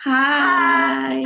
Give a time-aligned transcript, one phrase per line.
[0.00, 1.20] Hai.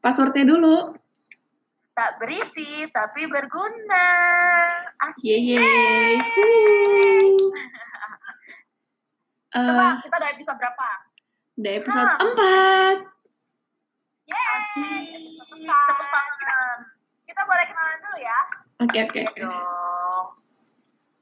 [0.00, 0.96] Passwordnya dulu.
[1.92, 4.08] Tak berisi tapi berguna.
[4.96, 5.28] Asik.
[5.28, 6.16] Yeay.
[9.52, 10.88] Coba Eh, kita ada episode berapa?
[11.60, 12.08] udah episode.
[12.16, 13.04] 4.
[14.24, 15.36] Yeay.
[15.36, 15.76] Kita.
[17.28, 18.38] Kita boleh kenalan dulu ya.
[18.80, 19.20] Oke, oke.
[19.20, 19.52] Iya dong.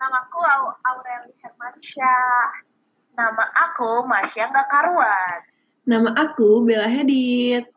[0.01, 2.65] Namaku Au- Aureli Hermansyah.
[3.13, 5.39] Nama aku Masya nggak karuan.
[5.85, 7.69] Nama aku Bella Hedit.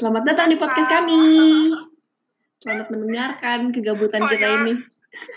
[0.00, 1.20] Selamat datang di podcast kami.
[2.64, 4.74] Selamat mendengarkan kegabutan For kita your- ini.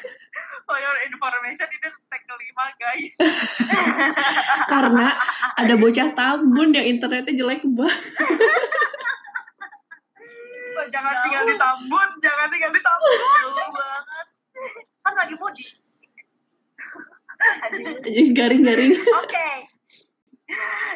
[0.68, 3.14] For your information ini tag kelima guys.
[4.72, 5.12] Karena
[5.60, 8.00] ada bocah Tambun yang internetnya jelek banget.
[10.96, 13.12] jangan tinggal di Tambun, jangan tinggal di Tambun.
[13.44, 14.26] Jauh banget.
[15.04, 15.72] Kan lagi mudik.
[18.38, 18.94] Garing-garing.
[18.98, 19.50] Oke.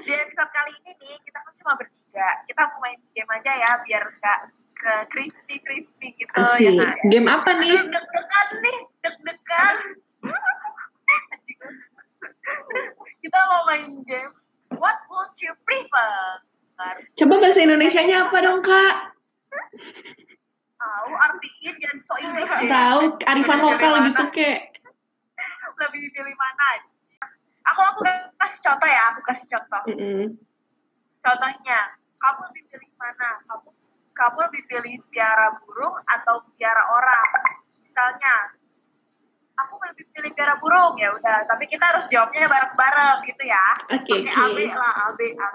[0.08, 2.28] Di episode kali ini nih kita kan cuma bertiga.
[2.48, 4.40] Kita mau main game aja ya biar nggak
[4.82, 6.64] ke crispy crispy gitu Asik.
[6.66, 6.96] ya nggak?
[7.12, 7.78] Game apa nih?
[7.78, 9.76] Deg-degan nih, deg-degan.
[13.22, 14.34] Kita mau main game
[14.72, 16.16] What would you prefer?
[17.20, 19.14] Coba bahasa Indonesianya apa dong, Kak?
[20.82, 22.70] Tahu artiin jangan so Inggris deh.
[22.72, 24.71] Tahu arifan lokal gitu kayak.
[25.82, 26.68] Lebih pilih mana?
[27.74, 28.00] Aku aku
[28.38, 29.82] kasih contoh ya, aku kasih contoh.
[29.90, 30.38] Mm-mm.
[31.22, 31.80] Contohnya,
[32.22, 33.42] kamu lebih pilih mana?
[33.50, 33.70] Kamu
[34.12, 37.58] kamu lebih pilih piara burung atau piara orang?
[37.82, 38.54] Misalnya,
[39.58, 43.66] aku lebih pilih piara burung ya udah, tapi kita harus jawabnya bareng-bareng gitu ya.
[43.94, 44.42] Oke, pakai oke.
[44.42, 45.48] A B lah, A B A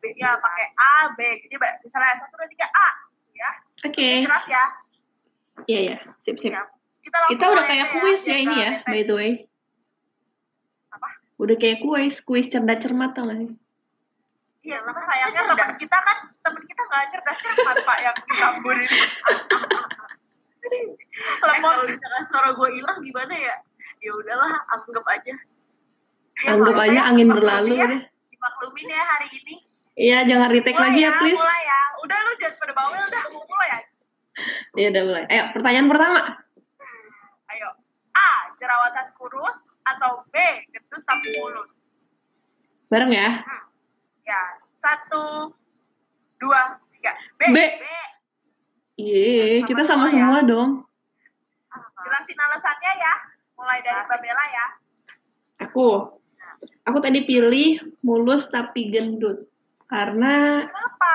[0.00, 1.20] B ya pakai A B.
[1.44, 2.88] Jadi misalnya satu dua tiga A,
[3.36, 3.50] ya.
[3.84, 4.08] Oke.
[4.24, 4.64] Jelas ya.
[5.68, 5.96] Iya, ya.
[6.24, 6.52] Sip, sip.
[6.52, 6.64] Ya.
[7.00, 9.32] Kita, Kita udah kayak aja kuis ya biar ini ya, by the way.
[11.40, 13.50] Udah kayak kuis, kuis cerdas cermat tau gak sih?
[14.60, 18.88] Iya, cuma sayangnya teman kita kan teman kita nggak cerdas cermat pak yang disambut ini.
[21.40, 21.64] Lemot.
[21.64, 23.56] kalau misalkan suara gue hilang gimana ya?
[24.04, 25.34] Ya udahlah, anggap aja.
[26.44, 27.88] Ya, Anggap aja ya, angin berlalu ya.
[27.88, 28.02] deh.
[28.32, 29.54] Dimaklumin ya hari ini.
[29.96, 31.40] Iya, jangan retake Mulai lagi ya, please.
[31.40, 31.80] Mulai ya.
[32.04, 33.78] Udah lu jangan pada bawel dah, mau mulai ya.
[34.76, 35.24] Iya, udah mulai.
[35.28, 36.20] Ayo, pertanyaan pertama.
[37.48, 37.68] Ayo.
[38.14, 38.30] A.
[38.58, 40.36] Jerawatan kurus atau B.
[40.70, 41.78] Gendut tapi mulus.
[42.90, 43.42] Bareng ya.
[43.46, 43.64] Hmm.
[44.26, 44.42] Ya,
[44.82, 45.54] satu,
[46.38, 47.12] dua, tiga.
[47.38, 47.50] B.
[47.50, 47.58] B.
[47.58, 47.84] B.
[49.00, 50.70] Iya, kita sama Sama-sama semua dong.
[52.04, 53.14] Jelasin alasannya ya.
[53.56, 54.66] Mulai dari Mbak Bella ya.
[55.68, 55.88] Aku.
[56.88, 59.46] Aku tadi pilih mulus tapi gendut.
[59.86, 61.14] Karena Kenapa?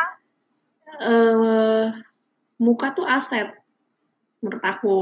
[1.04, 1.88] eh
[2.62, 3.52] muka tuh aset
[4.40, 4.98] menurut aku.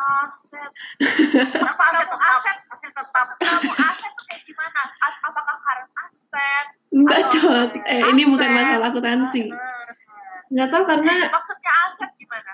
[0.00, 0.70] Aset.
[1.60, 2.56] Masa aset tuh aset?
[2.72, 3.26] Aset tetap.
[3.36, 4.80] Kamu aset tuh kayak gimana?
[5.28, 6.66] Apakah karena aset?
[6.90, 7.70] Enggak, Cot.
[7.84, 9.52] Eh, ini bukan masalah akuntansi.
[10.50, 12.52] Enggak tahu karena Maksudnya aset gimana?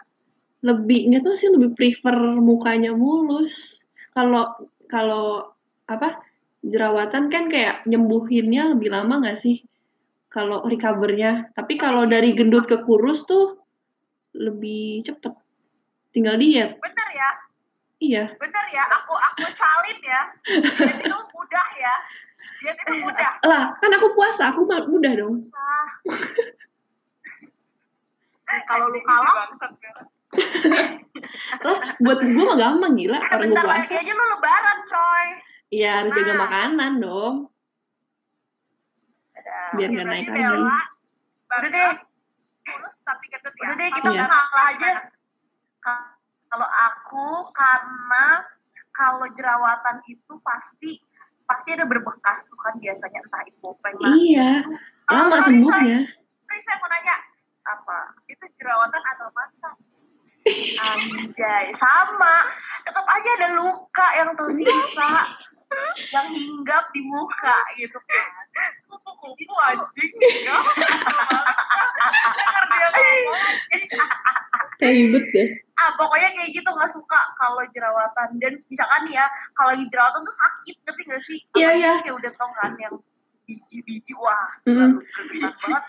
[0.67, 4.51] lebih nggak tahu sih lebih prefer mukanya mulus kalau
[4.91, 5.55] kalau
[5.87, 6.19] apa
[6.67, 9.63] jerawatan kan kayak nyembuhinnya lebih lama nggak sih
[10.27, 13.63] kalau recovernya tapi kalau dari gendut ke kurus tuh
[14.35, 15.33] lebih cepet
[16.17, 17.31] tinggal diet Bener ya?
[17.99, 18.85] iya Bener ya?
[18.89, 20.23] Aku aku salin ya.
[20.49, 21.95] Diet itu mudah ya.
[22.57, 23.31] Diet itu mudah.
[23.43, 25.37] lah kan aku puasa aku mudah dong.
[28.65, 29.47] Kalau lu kalah, lah
[32.03, 35.27] buat gue mah gampang gila eh, orang gue bentar puasa lagi aja lu lebaran coy.
[35.71, 36.41] iya harus jaga Nah.
[36.45, 37.35] makanan dong
[39.73, 40.43] Biar nggak naik lagi.
[40.43, 41.93] Udah deh.
[42.63, 43.39] Kurus tapi ya.
[43.41, 44.25] Udah deh kita Iya.
[44.27, 44.91] ngalah aja.
[45.87, 48.43] Ka- Kalau aku karena
[48.91, 50.99] kalau jerawatan itu pasti
[51.43, 54.11] pasti ada berbekas tuh kan biasanya entah itu bopeng lah.
[54.15, 54.51] iya
[55.07, 55.99] Oh, lama sorry, sembuhnya
[56.43, 57.15] Sorry, saya mau nanya
[57.63, 57.99] apa?
[58.27, 59.71] Itu jerawatan atau mata?
[60.87, 62.37] Anjay, sama.
[62.87, 65.11] Tetap aja ada luka yang tersisa
[66.11, 68.45] yang hinggap di muka gitu kan.
[68.87, 70.13] Kupu-kupu anjing
[70.45, 70.59] ya.
[72.87, 73.41] Ngomong.
[74.77, 79.27] kayak ribet deh Ah, pokoknya kayak gitu nggak suka kalau jerawatan dan misalkan nih ya
[79.53, 81.39] kalau lagi jerawatan tuh sakit ngerti gak sih?
[81.53, 81.93] Iya, iya.
[82.01, 82.95] Kayak udah tau kan yang
[83.45, 84.97] biji-biji wah, Mm.
[84.97, 85.85] banget.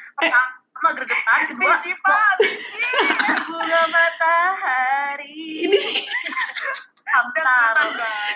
[0.78, 2.78] Pertama gregetan, kedua biji pak, biji.
[3.48, 5.40] Bunga matahari.
[5.66, 5.80] ini
[7.08, 7.76] Hamtar.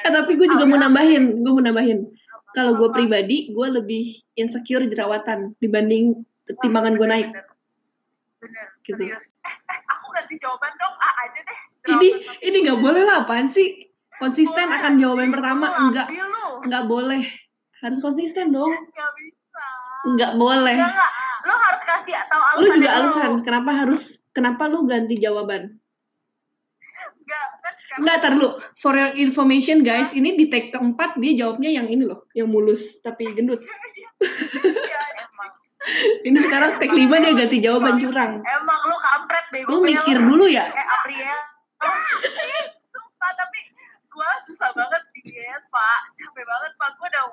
[0.01, 2.07] Eh, tapi gue juga mau nambahin, gue mau nambahin.
[2.51, 4.03] Kalau gue pribadi, gue lebih
[4.35, 6.23] insecure jerawatan dibanding
[6.59, 7.27] timbangan gue naik.
[8.41, 8.67] Bener.
[8.81, 8.97] Gitu.
[8.97, 9.37] serius.
[9.43, 11.59] Eh, eh, aku ganti jawaban dong, A aja deh.
[11.81, 12.07] Ini
[12.41, 13.87] ini nggak boleh lah, apaan sih?
[14.17, 16.07] Konsisten Boleh, akan jawaban pertama, lu, enggak
[16.61, 17.21] enggak boleh.
[17.81, 19.65] harus konsisten dong Gak bisa.
[20.13, 21.11] nggak boleh Enggak, enggak.
[21.41, 25.80] Lo harus kasih tahu alasan lu juga alasan kenapa harus kenapa lu ganti jawaban
[27.31, 28.49] Enggak, kan sekarang Enggak, tar dulu.
[28.75, 32.99] For your information guys, ini di tag keempat dia jawabnya yang ini loh, yang mulus
[32.99, 33.63] tapi gendut.
[34.19, 35.51] Iya, emang.
[36.21, 38.43] Ini sekarang tag lima dia ganti jawaban curang.
[38.43, 39.95] Emang lu kampret bego Lu Mel.
[39.95, 40.67] mikir dulu ya?
[40.67, 41.39] Eh Apriel.
[42.43, 43.59] Ih, Sumpah tapi
[44.09, 45.99] gua susah banget diet, Pak.
[46.13, 46.89] Capek banget, Pak.
[46.99, 47.25] Gua udah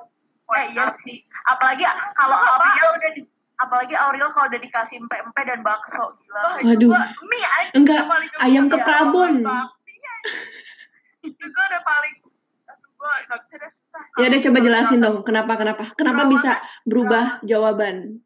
[0.49, 1.27] Eh iya sih.
[1.45, 1.85] Apalagi
[2.15, 3.21] kalau Auriel udah di
[3.59, 6.63] apalagi Auriel kalau udah dikasih empe-empe dan bakso gila.
[6.63, 6.89] Waduh.
[6.89, 8.01] Gua, mie aja Enggak,
[8.39, 9.33] ayam gua- keprabon.
[9.43, 9.77] Iya.
[11.25, 12.15] Itu gua udah paling
[12.99, 14.03] gua gak bisa deh susah.
[14.19, 15.85] Ya udah coba jelasin dong, kenapa kenapa?
[15.95, 18.19] Kenapa bisa berubah jawaban?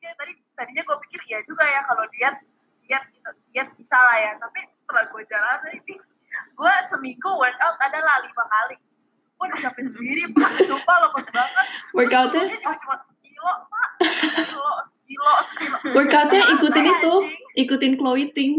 [0.00, 2.36] Ya tadi tadinya gua pikir ya juga ya kalau diet
[2.86, 4.32] diet gitu, diet bisa lah ya.
[4.40, 5.94] Tapi setelah gua jalan ini
[6.58, 8.76] gua seminggu workout adalah lima kali.
[9.36, 10.64] Gua udah capek sendiri, Pak.
[10.64, 11.66] Sumpah lemes banget.
[11.92, 13.88] Workoutnya, juga cuma sekilo, Pak.
[14.00, 15.76] Sekilo, sekilo, sekilo.
[15.92, 17.14] workoutnya ikutin itu,
[17.60, 18.52] ikutin clothing.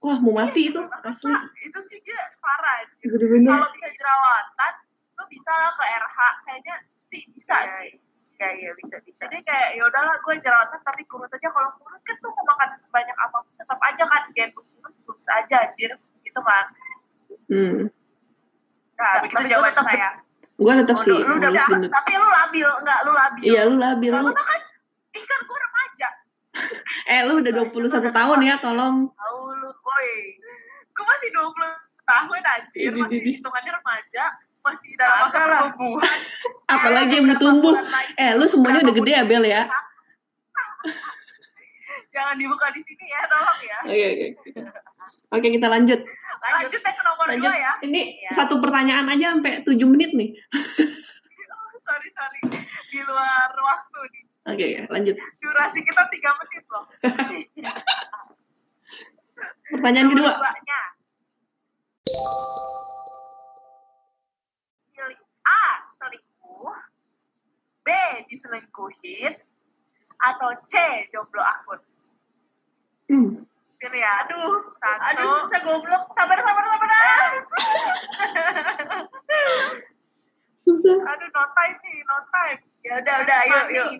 [0.00, 1.28] Wah mau mati itu, asli.
[1.60, 2.80] Itu sih dia parah.
[2.80, 3.04] anjing.
[3.06, 3.52] Bener-bener.
[3.52, 4.72] Kalau bisa jerawatan,
[5.12, 6.18] lu bisa lah ke RH.
[6.42, 6.74] Kayaknya
[7.04, 7.92] sih bisa sih.
[8.34, 9.20] Iya, iya bisa bisa.
[9.20, 11.44] Jadi kayak ya udahlah gue jerawatan tapi kurus aja.
[11.46, 15.28] Kalau kurus kan tuh mau makan sebanyak apa pun tetap aja kan gen kurus kurus
[15.28, 15.92] aja anjir
[16.24, 16.64] gitu kan.
[17.46, 17.92] Hmm.
[18.96, 20.08] Nah, Tapi begitu jawaban tetap- saya.
[20.56, 21.88] Gue tetap Oh, sih lu udah gendut.
[21.90, 23.44] tapi lu labil, enggak lu labil.
[23.44, 24.20] Iya lu labil lu.
[24.22, 24.60] apa-apa kan?
[25.10, 26.08] Ih kan gue remaja.
[27.10, 29.08] Eh lu udah 21 tahun ya, tolong.
[29.08, 30.08] Tahu lu, boy.
[30.90, 31.52] Gue masih 20
[32.04, 34.24] tahun anjir, Ini, masih hitungannya remaja,
[34.60, 36.18] masih dalam masa pertumbuhan.
[36.74, 37.72] Apalagi yang mau Beberapa tumbuh.
[37.74, 38.12] bulan lagi.
[38.16, 39.62] Eh lu semuanya udah gede ya Bel ya?
[42.10, 43.78] Jangan dibuka di sini ya, tolong ya.
[43.86, 44.26] Oke oke.
[45.30, 46.00] Oke kita lanjut.
[46.42, 47.46] Lanjut ya ke nomor Lanjut.
[47.46, 47.72] dua ya.
[47.80, 48.30] Ini Iya.
[48.34, 50.34] satu pertanyaan aja sampai 7 menit nih.
[50.50, 52.40] Oh, sorry, sorry.
[52.90, 54.24] Di luar waktu nih.
[54.48, 55.16] Oke oke, lanjut.
[55.38, 56.84] Durasi kita 3 menit loh.
[59.68, 60.32] Pertanyaan Nomor kedua.
[60.40, 60.80] duanya.
[64.90, 65.62] Pilih A.
[65.94, 66.76] Selingkuh.
[67.84, 67.88] B.
[68.26, 69.32] Diselingkuhin.
[70.20, 70.74] Atau C.
[71.12, 71.80] Jomblo akut.
[73.08, 73.44] Hmm.
[73.76, 74.12] Pilih ya.
[74.24, 74.72] Aduh.
[74.76, 75.04] Satu.
[75.14, 76.02] Aduh, bisa goblok.
[76.16, 76.90] Sabar, sabar, sabar.
[76.90, 77.30] ah.
[80.64, 80.96] Susah.
[80.96, 82.58] Aduh, no time nih, no time.
[82.80, 83.90] Ya udah, udah, yuk, yuk.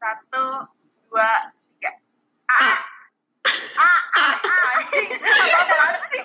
[0.00, 0.64] Satu,
[1.12, 1.92] dua, tiga.
[2.48, 2.72] A.
[3.76, 3.92] A.
[4.16, 4.28] A.
[4.32, 4.64] A.
[5.28, 6.24] Apa-apaan sih?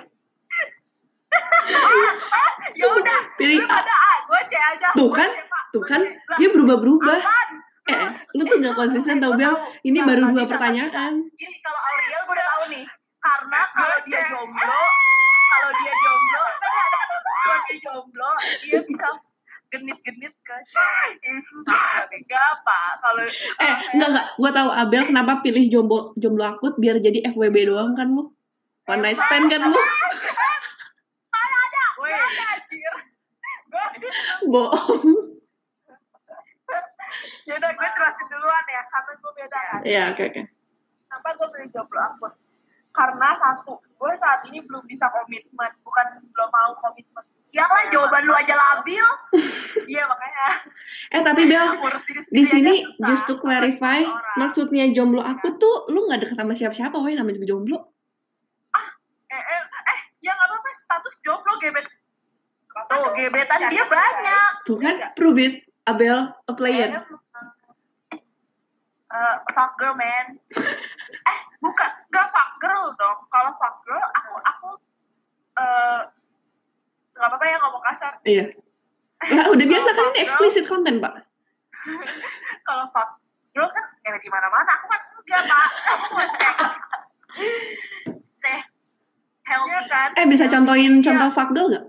[1.36, 1.96] A.
[2.16, 2.44] A.
[2.72, 3.20] Ya udah.
[3.36, 3.84] Pilih A.
[3.84, 4.12] A.
[4.32, 4.96] Gue C aja.
[4.96, 5.28] Tuh kan.
[5.76, 6.08] Tuh kan,
[6.40, 7.20] dia berubah-berubah.
[7.92, 8.08] Eh,
[8.40, 9.52] lu tuh gak konsisten tau Bel.
[9.84, 11.28] Ini baru dua pertanyaan.
[11.36, 12.86] Ini kalau Auriel gue udah tahu nih.
[13.20, 14.80] Karena kalau dia jomblo,
[15.52, 16.44] kalau dia jomblo,
[17.28, 18.32] kalau dia jomblo,
[18.64, 19.08] dia bisa
[19.76, 21.12] genit-genit ke cewek.
[21.68, 22.80] Tapi enggak apa.
[23.04, 23.24] Kalau
[23.60, 24.28] Eh, enggak enggak.
[24.40, 28.32] Gua tahu Abel kenapa pilih jomblo jomblo akut biar jadi FWB doang kan lu?
[28.88, 29.80] One night stand kan lu?
[31.96, 32.94] Woi, ada anjir.
[33.72, 34.16] Gosip.
[34.52, 35.36] Bohong.
[37.46, 39.82] Yaudah, gue jelasin duluan ya, karena gue beda kan.
[39.86, 40.42] Iya, oke oke.
[41.06, 42.34] Kenapa gue pilih jomblo akut?
[42.90, 47.26] Karena satu, gue saat ini belum bisa komitmen, bukan belum mau komitmen.
[47.56, 49.08] Iyalah, jawaban lu aja labil.
[49.86, 50.46] Iya makanya
[51.14, 51.78] Eh, tapi Bel,
[52.36, 54.02] di sini just to clarify,
[54.36, 57.78] maksudnya jomblo akut tuh lu nggak deket sama siapa-siapa, woy, namanya juga jomblo.
[59.30, 61.86] Eh, eh, eh, ya nggak apa-apa, status jomblo gebet.
[62.92, 64.52] Tuh, gebetan dia banyak.
[64.68, 65.54] Tuh kan, prove it.
[65.86, 67.06] Abel, a player.
[69.16, 70.42] Eh, fuck girl man.
[71.32, 73.20] eh, bukan, nggak fuck girl dong.
[73.30, 74.70] Kalau fuck girl, aku aku
[75.56, 76.02] eh
[77.16, 78.14] nggak apa-apa ya ngomong kasar.
[78.28, 78.46] Iya.
[79.32, 81.14] Nah, udah biasa kan ini explicit content, Pak.
[82.68, 83.20] Kalau fuck
[83.56, 84.72] girl kan ya di mana-mana.
[84.80, 85.70] Aku kan enggak pak.
[85.96, 86.56] Aku mau cek.
[88.20, 88.60] Stay
[89.46, 90.10] healthy Iya kan?
[90.20, 91.04] Eh, bisa contohin Iya.
[91.08, 91.86] contoh fuck girl gak?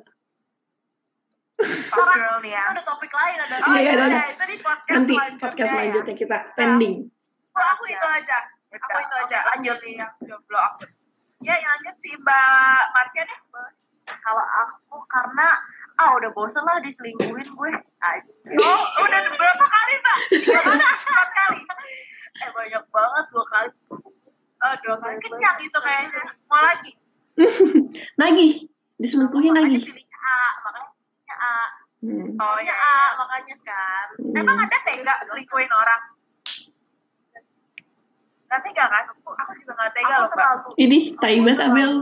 [1.91, 2.63] Fuck girl nih ya.
[2.71, 3.55] Itu ada topik lain ada.
[3.67, 4.07] Oh, iya, ada.
[4.31, 5.75] Itu di podcast Nanti selanjutnya podcast ya.
[5.75, 6.95] selanjutnya kita pending.
[7.57, 8.39] Oh, aku itu aja.
[8.77, 9.39] Aku itu aja.
[9.43, 10.85] oke, Lanjut nih yang jomblo aku.
[11.41, 13.41] Ya, yang lanjut si Mbak Marsha deh.
[14.07, 15.49] Kalau aku karena
[15.97, 17.71] ah udah bosen lah diselingkuhin gue.
[18.05, 18.33] Aja.
[18.63, 20.19] Oh, udah berapa kali, Mbak?
[20.31, 20.83] Tiga kali?
[20.85, 21.59] Empat kali?
[22.37, 23.71] Eh banyak banget dua kali.
[24.63, 25.17] Oh, dua kali.
[25.25, 26.23] Kenyang itu kayaknya.
[26.47, 26.91] Mau lagi?
[28.21, 28.53] Nagih,
[29.01, 29.85] diselingkuhin Makanya lagi.
[29.85, 31.59] pilihnya A, makanya pilihnya A.
[32.05, 32.29] Hmm.
[32.39, 32.75] Oh, ya.
[32.77, 34.07] A, makanya kan.
[34.21, 34.35] Hmm.
[34.37, 36.03] Emang ada tega selingkuhin orang?
[38.47, 39.05] Gak tega kan?
[39.11, 41.93] Aku, aku juga gak tega Aku loh, terlalu Ini tai banget Abel.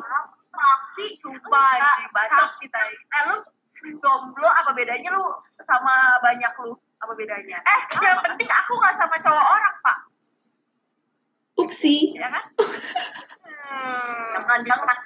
[0.54, 2.08] Pasti Sumpah, anjing.
[2.10, 2.30] Baca.
[2.30, 2.90] Sakit, ay.
[2.94, 3.36] Eh lu
[4.00, 5.20] jomblo apa bedanya lu
[5.60, 9.96] sama banyak lu apa bedanya eh yang penting aku nggak sama cowok orang pak
[11.60, 12.16] Upsi.
[12.16, 12.44] ya kan
[13.44, 14.96] hmm, jangan jangan.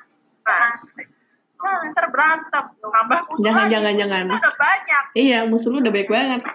[1.58, 3.72] Nah, ntar berantem nambah musuh Jangan, lagi.
[3.74, 4.24] jangan, Musuh jangan.
[4.30, 6.40] kita udah banyak Iya, musuh lu udah baik banget.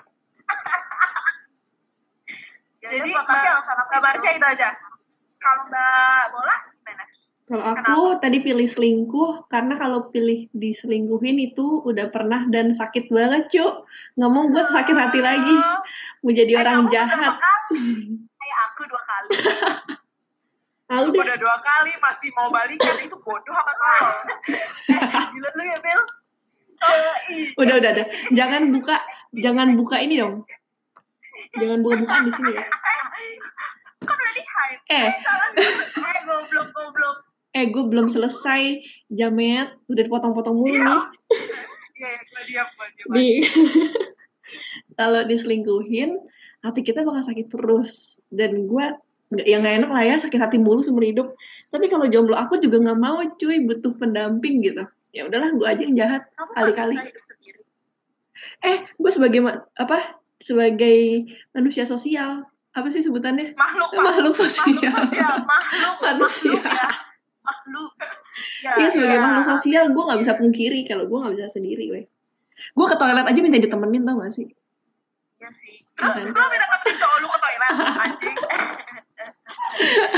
[2.83, 4.69] jadi mbak mbak Marsha itu aja
[5.37, 7.03] kalau mbak bola gimana
[7.43, 13.51] Kalau aku tadi pilih selingkuh karena kalau pilih diselingkuhin itu udah pernah dan sakit banget,
[13.51, 13.83] Cuk.
[14.15, 15.55] Nggak mau gue sakit hati lagi.
[16.19, 17.35] Mau jadi Eh, orang kamu jahat.
[17.35, 19.29] kayak aku dua kali
[20.85, 21.19] Ah, udah.
[21.19, 24.07] udah dua kali masih mau balikan itu bodoh apa tol
[24.93, 26.01] eh, gila lu ya Bel
[26.75, 27.47] Eh, ih.
[27.55, 28.07] Udah, udah, udah.
[28.29, 28.99] Jangan buka,
[29.33, 30.43] jangan buka ini dong.
[31.53, 32.63] Jangan buka-bukaan di sini ya.
[34.01, 34.43] kan udah di
[34.85, 37.17] Eh, salah eh goblok goblok
[37.53, 38.81] eh gue belum selesai
[39.13, 41.01] jamet, udah dipotong-potong mulu nih.
[41.93, 42.65] iya
[43.13, 43.27] Di
[44.99, 46.17] kalau diselingkuhin,
[46.65, 48.17] hati kita bakal sakit terus.
[48.33, 48.85] Dan gue
[49.33, 51.37] nggak yang nggak enak lah ya sakit hati mulu seumur hidup.
[51.69, 54.89] Tapi kalau jomblo aku juga nggak mau cuy butuh pendamping gitu.
[55.13, 56.21] Ya udahlah gue aja yang jahat.
[56.33, 56.97] Kamu Kali-kali.
[58.65, 59.45] Eh, gue sebagai
[59.77, 60.17] apa?
[60.41, 62.49] Sebagai manusia sosial.
[62.73, 63.53] Apa sih sebutannya?
[63.53, 63.89] makhluk.
[63.93, 64.65] Makhluk sosial.
[64.73, 66.57] makhluk sosial makhluk Manusia.
[66.57, 67.12] makhluk ya
[67.43, 67.91] makhluk
[68.61, 69.21] ya, Iya sebagai ya.
[69.21, 72.05] makhluk sosial gue nggak bisa pungkiri kalau gue nggak bisa sendiri, weh.
[72.71, 74.47] Gue ke toilet aja minta ditemenin tau gak sih?
[75.37, 75.75] Iya sih.
[75.93, 76.29] Terus Iya.
[76.29, 78.35] lu minta temenin cowok lu ke toilet, anjing.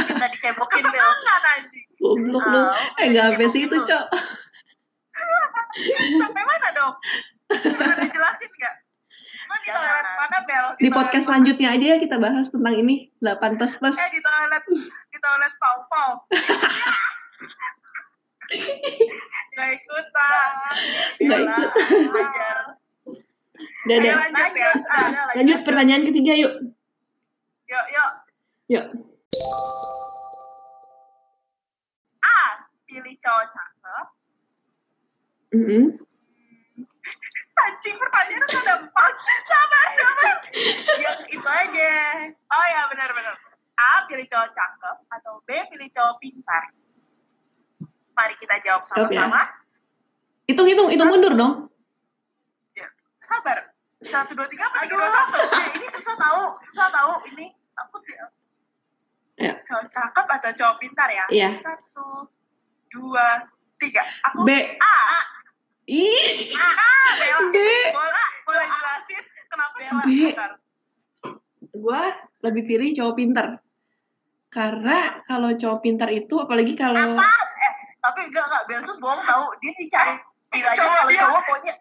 [0.06, 1.00] Minta dicebokin, Bel.
[1.00, 1.86] Kesenangan, anjing.
[1.96, 2.60] Goblok lu.
[2.60, 3.86] Oh, Eh gak sampai dicebokin situ, lu.
[3.86, 4.06] Cok.
[6.22, 6.94] Sampai mana dong?
[7.48, 8.76] Udah dijelasin nggak?
[9.46, 10.66] Lu di toilet mana, Bel?
[10.74, 11.28] Di toilet podcast mana?
[11.32, 13.96] selanjutnya aja ya kita bahas tentang ini 8 plus plus.
[13.96, 14.64] Eh, di toilet,
[15.08, 16.12] di toilet pau-pau.
[19.56, 20.50] Gak ikutan.
[21.24, 21.90] Nggak ikutan.
[22.14, 22.58] Ajar.
[23.86, 24.12] Udah deh.
[24.12, 24.72] Ayo, lanjut ya.
[24.90, 26.54] Ah, Lanjut pertanyaan ketiga yuk.
[27.66, 28.12] Yuk, yuk.
[28.70, 28.86] Yuk.
[32.22, 32.40] A.
[32.86, 34.06] Pilih cowok cakep.
[35.56, 35.84] Mm-mm.
[37.56, 39.14] Anjing pertanyaannya tuh ada empat.
[39.48, 40.36] Sabar, sabar.
[41.00, 41.94] Yang itu aja.
[42.52, 43.36] Oh ya benar-benar.
[43.80, 44.04] A.
[44.10, 44.96] Pilih cowok cakep.
[45.14, 45.50] Atau B.
[45.72, 46.74] Pilih cowok pintar.
[48.16, 48.90] Mari kita jawab ya.
[48.90, 49.42] sama-sama.
[50.48, 51.54] Hitung hitung hitung mundur dong.
[52.74, 52.88] Ya.
[53.20, 53.76] Sabar.
[54.06, 55.40] Satu, dua, tiga, apa tiga, dua, satu?
[55.42, 56.44] Eh, ini susah tahu.
[56.70, 57.14] Susah tahu.
[57.34, 58.26] Ini takut ya.
[59.36, 59.54] Ya.
[59.66, 61.26] Cowok cakep atau cowok pintar ya?
[61.28, 61.50] Iya.
[61.60, 62.30] Satu,
[62.94, 63.50] dua,
[63.82, 64.06] tiga.
[64.32, 64.52] Aku B.
[64.80, 64.96] A.
[65.90, 66.70] Ih, A.
[66.70, 66.94] A.
[67.20, 67.40] Bella.
[67.52, 67.58] B.
[67.94, 70.08] Bola, boleh jelasin kenapa Bella B.
[70.08, 70.52] pintar?
[71.76, 72.04] Gue
[72.46, 73.48] lebih pilih cowok pintar.
[74.54, 77.26] Karena kalau cowok pintar itu apalagi kalau Apa?
[77.26, 79.46] Eh, tapi enggak enggak Belsus bohong tahu.
[79.60, 80.16] Dia dicari
[80.72, 81.74] Cowok kalau dia- cowok pokoknya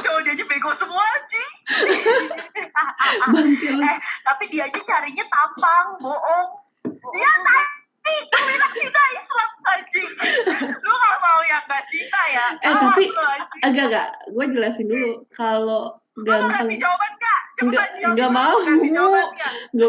[0.00, 1.48] cowok dia aja bego semua lu.
[3.84, 6.48] eh, tapi dia aja carinya tampang, bohong.
[6.88, 10.10] Iya, tapi lu bilang cinta Islam anjing.
[10.56, 12.46] Lu gak mau yang gak cinta ya?
[12.56, 13.40] Eh, Awas tapi-.
[13.60, 15.10] Agak agak, gue jelasin dulu.
[15.28, 17.40] Kalau mau ganteng, jawaban gak?
[17.54, 18.56] Cepetan Nggak- jawab nggak mau.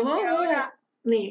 [0.04, 0.18] Mau.
[0.20, 0.66] Ya udah.
[1.08, 1.28] Nih,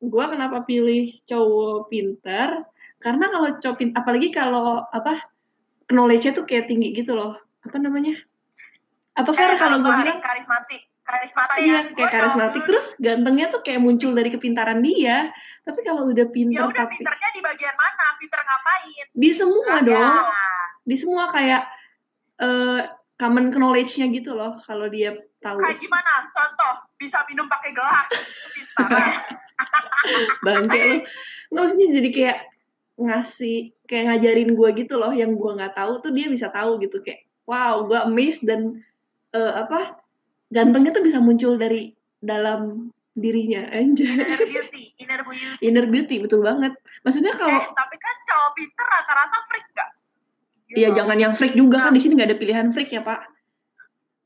[0.00, 2.66] gue kenapa pilih cowok pintar?
[3.04, 5.20] Karena kalau pintar, apalagi kalau apa
[5.86, 7.36] knowledge-nya tuh kayak tinggi gitu loh.
[7.60, 8.16] Apa namanya?
[9.12, 10.18] Apa Fer Eh, kalau gue bilang?
[10.18, 10.88] karismatik.
[11.04, 11.80] Karismatik Iya, ya.
[11.92, 12.62] kayak karismatik.
[12.64, 12.68] dulu.
[12.72, 15.28] Terus gantengnya tuh kayak muncul dari kepintaran dia.
[15.60, 18.16] Tapi kalau udah Ya pintar udah tapi pinternya di bagian mana?
[18.16, 19.04] Pinter ngapain?
[19.12, 19.84] di semua Ya.
[19.84, 20.16] dong,
[20.82, 21.62] di semua kayak
[22.34, 22.80] eh
[23.14, 24.56] common knowledge-nya gitu loh.
[24.58, 26.12] Kalau dia tahu Kayak gimana?
[26.26, 28.08] Contoh, bisa minum pakai gelas.
[28.50, 29.04] Pintar.
[30.44, 30.96] bangke lu.
[31.46, 32.38] Nggak maksudnya jadi kayak
[32.94, 37.02] ngasih kayak ngajarin gue gitu loh yang gue nggak tahu tuh dia bisa tahu gitu.
[37.02, 38.80] Kayak wow gue amazed dan
[39.34, 39.98] eh, apa
[40.54, 41.90] gantengnya tuh bisa muncul dari
[42.22, 43.66] dalam dirinya.
[43.74, 45.58] Aja inner beauty, inner beauty.
[45.62, 46.74] inner beauty betul banget.
[47.06, 49.90] Maksudnya kalau Eh, tapi kan cowok pinter rata-rata freak gak?
[50.74, 51.86] ya jangan yang freak juga.
[51.86, 53.30] Kan di sini nggak ada pilihan freak ya pak.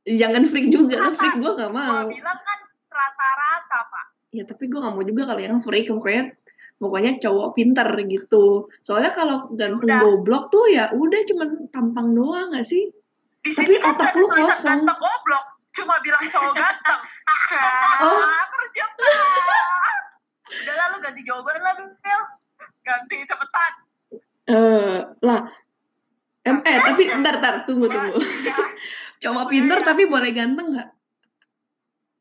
[0.08, 0.96] Jangan freak juga.
[0.96, 2.08] Lah freak gue nggak mau.
[2.08, 2.58] Gue bilang kan
[2.88, 4.06] rata-rata, Pak.
[4.32, 5.92] ya tapi gue nggak mau juga kalau yang freak.
[5.92, 6.32] Pokoknya
[6.78, 8.44] pokoknya cowok pinter gitu
[8.78, 10.00] soalnya kalau ganteng Udah.
[10.00, 12.86] goblok tuh ya udah cuman tampang doang gak sih
[13.38, 14.82] Di Tapi sini kan otak gak lu kosong.
[14.82, 15.44] ganteng goblok.
[15.70, 17.00] Cuma bilang cowok ganteng.
[17.98, 18.18] Oh.
[18.20, 19.98] Ah, terjebak.
[20.48, 22.22] Udah lah, lu ganti jawaban lah, Bel.
[22.80, 23.72] Ganti cepetan.
[24.48, 25.42] eh lah
[26.42, 28.56] em eh tapi ntar ntar tunggu tunggu Ya,
[29.22, 30.88] cowok pinter tapi boleh ganteng nggak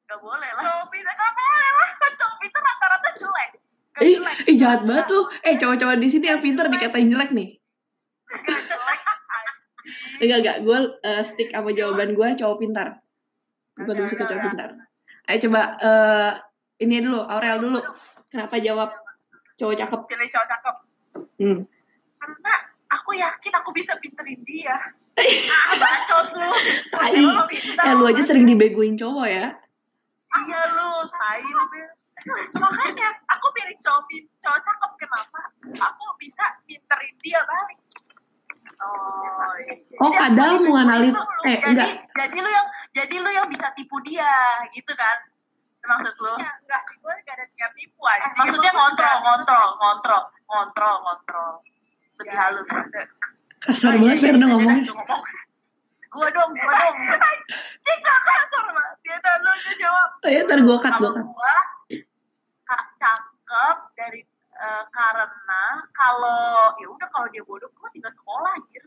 [0.06, 0.64] Gak boleh lah.
[0.64, 1.90] Cowok pinter gak boleh lah.
[2.14, 3.50] Cowok pinter rata-rata jelek.
[3.98, 4.36] Gak ih jelek.
[4.46, 7.50] ih jahat banget lu eh cowok-cowok di sini yang pinter dikatain jelek nih.
[10.18, 10.58] Enggak, enggak.
[10.62, 13.00] Gue uh, stick sama jawaban gue cowok pintar.
[13.76, 14.70] Gue lebih suka cowok pintar.
[15.26, 16.32] Ayo coba eh
[16.80, 17.80] ini dulu, Aurel dulu.
[18.28, 18.92] Kenapa jawab
[19.56, 20.00] cowok cakep?
[20.06, 20.76] pilih cowok cakep
[21.38, 21.62] Hmm.
[22.18, 22.54] karena
[22.90, 24.74] aku yakin aku bisa pinterin dia
[25.18, 26.50] ah bacos lu
[26.90, 27.14] Tai.
[27.14, 29.54] Lu pintar, Eh, lu aja sering dibegoin cowok ya?
[30.36, 31.62] iya lu tai lu.
[32.58, 34.04] Makanya aku pilih cowok
[34.42, 35.40] cowok cakep kenapa
[35.78, 37.78] aku bisa pinterin dia balik
[38.78, 39.74] oh iya.
[39.98, 41.10] Oh, Dia mau analit.
[41.10, 41.24] lu.
[41.46, 41.90] Eh, jadi, enggak.
[42.14, 44.30] jadi lu yang jadi lu yang bisa tipu dia
[44.70, 45.18] gitu kan
[45.82, 50.24] maksud lu ya, enggak sih gue gak ada niat tipu aja maksudnya ngontrol ngontrol ngontrol
[50.46, 51.52] ngontrol ngontrol
[52.18, 52.70] lebih halus
[53.58, 54.84] Kasar Oh, iya, banget iya, iya, ngomongnya.
[54.86, 55.22] ngomong.
[56.18, 56.98] Gua dong, gua dong.
[57.86, 58.90] Cik gak kasar, Mbak.
[59.06, 60.10] Dia dah lu dia jawab.
[60.26, 61.26] Oh ya, ntar gue cut, Kalau cut.
[61.30, 61.56] gua
[62.68, 64.22] kak cakep dari
[64.58, 68.84] eh, karena kalau ya udah kalau dia bodoh gua tinggal sekolah anjir.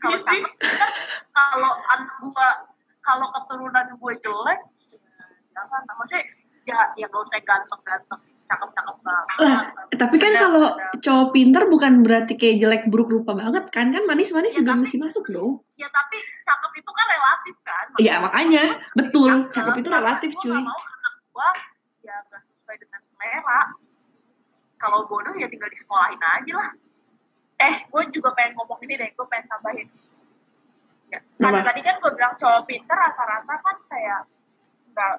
[0.00, 0.92] Kalau cakep kan
[1.36, 2.48] kalau anak gua
[3.08, 4.60] kalau keturunan gue jelek
[4.92, 5.00] ya
[5.56, 6.22] jangan maksudnya
[6.68, 9.36] ya ya gak usah ganteng-ganteng cakep-cakep banget.
[9.38, 9.60] Lah,
[9.92, 10.64] tapi kan kalau
[10.98, 13.92] cowok pintar bukan berarti kayak jelek buruk rupa banget kan?
[13.92, 15.60] Kan manis-manis Ya, juga tapi- mesti masuk dong.
[15.76, 18.62] ya tapi cakep itu kan relatif kan Iya, makanya.
[18.92, 19.30] Betul.
[19.48, 20.48] Cakep, Cakep itu karena relatif, cuy.
[20.50, 21.50] nggak mau anak gua
[22.02, 23.60] ya nggak sesuai dengan selera
[24.78, 26.70] kalau bodoh ya tinggal disekolahin aja lah
[27.58, 29.88] eh gue juga pengen ngomong ini deh gue pengen tambahin
[31.10, 34.20] ya, tadi kan gue bilang cowok pinter rata-rata kan kayak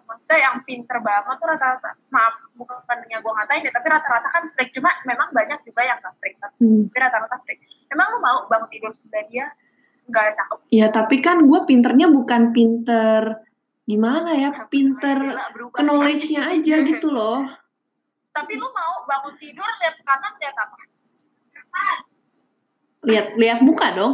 [0.05, 4.69] maksudnya yang pinter banget tuh rata-rata maaf bukannya gue ngatain deh tapi rata-rata kan freak
[4.75, 6.83] cuma memang banyak juga yang nggak freak tapi Hmm.
[6.91, 7.59] rata-rata freak
[7.89, 9.45] emang lu mau bangun tidur sebelah dia
[10.09, 13.45] nggak cakep Ya, tapi kan gue pinternya bukan pinter
[13.86, 14.50] gimana ya?
[14.69, 15.17] Pinter
[15.74, 17.41] ke knowledge-nya aja gitu loh.
[18.33, 20.77] Tapi lu mau bangun tidur lihat ke kanan lihat apa?
[23.05, 24.13] Lihat lihat muka dong.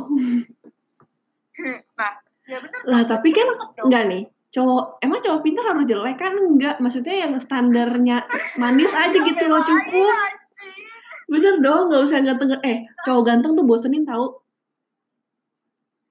[1.96, 2.12] Nah,
[2.46, 2.80] ya bener.
[2.86, 3.48] Lah, tapi kan
[3.84, 4.24] enggak nih.
[4.56, 6.80] Cowok emang cowok pintar harus jelek kan enggak?
[6.80, 8.24] Maksudnya yang standarnya
[8.56, 10.08] manis aja gitu loh Iya, cukup.
[10.16, 10.88] anjing.
[11.28, 12.56] Bener dong, nggak usah ganteng.
[12.64, 14.32] Eh, cowok ganteng tuh bosenin tahu.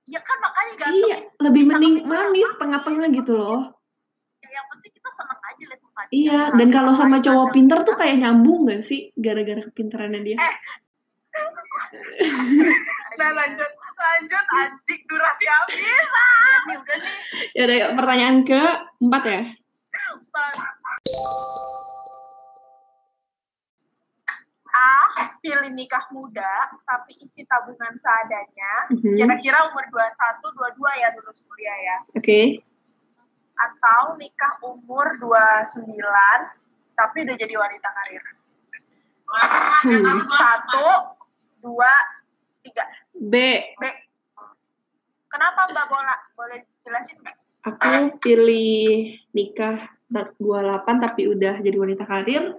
[0.04, 1.09] Ya kan makanya ganteng.
[1.09, 3.80] Iya, lebih mending manis tengah-tengah gitu loh.
[4.44, 6.12] Ya, yang penting kita seneng aja lihat muka dia.
[6.12, 10.37] Iya, dan kalau sama cowok pintar tuh kayak nyambung gak sih gara-gara kepintarannya dia?
[10.37, 10.57] Eh.
[13.14, 13.70] Nah lanjut,
[14.04, 15.80] lanjut anjing durasi habis.
[15.80, 17.16] Udah nih, udah nih.
[17.56, 18.60] Ya udah, yuk, pertanyaan ke
[19.00, 19.40] empat ya.
[24.74, 24.92] A.
[25.38, 28.72] Pilih nikah muda, tapi isi tabungan seadanya.
[28.90, 29.14] Mhm.
[29.16, 31.96] Kira-kira umur 21, 22 ya lulus kuliah ya.
[32.16, 32.40] Oke.
[33.54, 35.86] atau nikah umur 29
[36.98, 38.24] tapi udah jadi wanita karir.
[39.30, 40.26] Hmm.
[40.30, 40.88] Satu,
[41.62, 41.94] dua,
[42.64, 42.85] tiga.
[43.14, 43.35] B.
[43.77, 43.83] B.
[45.29, 46.16] Kenapa Mbak Bola?
[46.35, 47.37] Boleh dijelasin nggak?
[47.64, 52.55] Aku pilih nikah ta- 28 tapi udah jadi wanita karir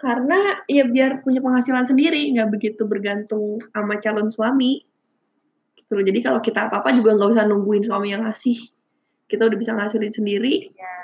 [0.00, 4.80] karena ya biar punya penghasilan sendiri, nggak begitu bergantung sama calon suami.
[5.76, 6.00] Gitu loh.
[6.00, 8.56] Jadi kalau kita apa-apa juga nggak usah nungguin suami yang ngasih.
[9.28, 10.94] Kita udah bisa ngasilin sendiri, Iya.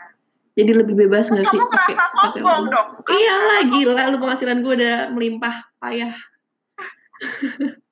[0.57, 1.59] jadi lebih bebas Terus nggak sih?
[1.61, 2.89] kamu ngerasa sombong dong?
[3.07, 6.15] Iya lah, gila lu penghasilan gue udah melimpah payah.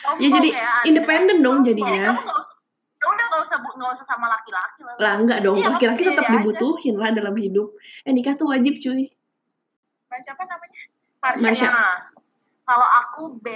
[0.00, 0.86] Sombong Ya jadi Anda.
[0.86, 1.68] independen dong Sombong.
[1.68, 2.00] jadinya.
[2.10, 2.48] Nggak usah-
[3.00, 4.94] ya udah nggak usah nggak usah sama laki-laki lah.
[4.96, 6.34] Lah enggak dong, Iya, laki-laki sendiri tetap aja.
[6.36, 7.68] dibutuhin lah dalam hidup.
[8.02, 9.08] Eh nikah tuh wajib cuy.
[10.06, 10.80] Mbak siapa namanya?
[11.20, 11.68] Marsha.
[12.62, 13.46] Kalau aku B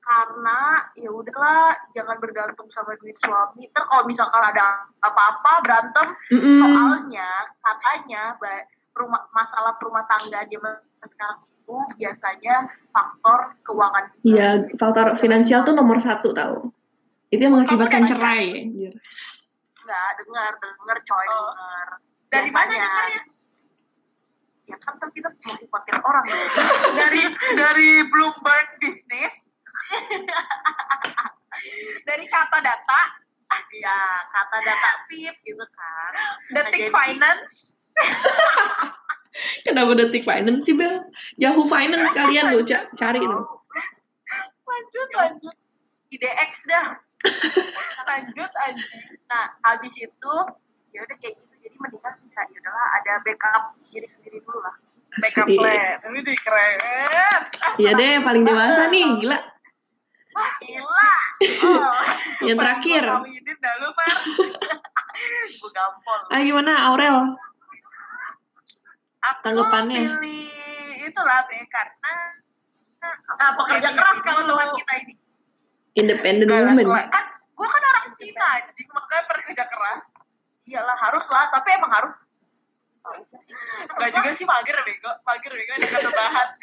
[0.00, 0.58] karena
[0.94, 3.68] ya udahlah jangan bergantung sama duit suami.
[3.68, 6.56] Ntar kalau misalkan ada apa-apa berantem, Mm-mm.
[6.56, 8.34] soalnya katanya
[8.92, 11.38] rumah masalah rumah tangga di masa sekarang
[11.70, 12.54] itu biasanya
[12.90, 14.04] faktor keuangan.
[14.22, 16.74] Iya, faktor finansial tuh nomor satu tau.
[17.30, 18.66] Itu yang mengakibatkan cerai.
[18.66, 21.50] Enggak, dengar, dengar coy, Oh.
[21.54, 21.88] dengar.
[22.30, 23.22] Dari mana dengarnya?
[24.66, 26.34] Ya kan ntar kita masih pakai orang ya.
[26.98, 27.22] dari
[27.58, 29.50] dari Bloomberg Business
[32.06, 33.00] dari kata data
[33.74, 33.98] ya
[34.30, 36.12] kata data PIP gitu kan.
[36.54, 37.82] Detik jadi- Finance
[39.62, 41.06] Kenapa detik finance sih Bel?
[41.36, 43.40] Yahoo Finance kalian lu ca- cari lu.
[44.62, 45.56] lanjut lanjut
[46.10, 46.98] IDX dah.
[48.08, 50.34] lanjut anjing Nah, habis itu
[50.90, 51.54] ya udah kayak gitu.
[51.60, 54.74] Jadi mendingan bisa ya udahlah ada backup diri sendiri dulu lah.
[55.12, 55.58] backup Asik.
[55.58, 56.78] plan tapi di keren
[57.76, 59.38] Iya deh, paling dewasa nih, gila.
[60.30, 61.10] Wah, gila.
[61.60, 61.94] Oh,
[62.46, 63.02] Yang terakhir.
[63.04, 64.14] kawinin dah lu Mar
[65.60, 66.18] gue gampol.
[66.28, 67.36] Ah gimana Aurel?
[69.20, 69.96] Aku Tanggapannya?
[69.96, 72.14] pilih itulah B karena
[73.00, 75.14] Nah, pekerja keras kalau teman kita ini.
[75.96, 77.08] Independent Gak woman.
[77.08, 80.04] Kan gue kan orang anjing makanya kerja keras
[80.64, 82.12] iyalah harus lah tapi emang harus
[83.96, 86.48] Gak juga sih mager bego mager bego ada kata bahan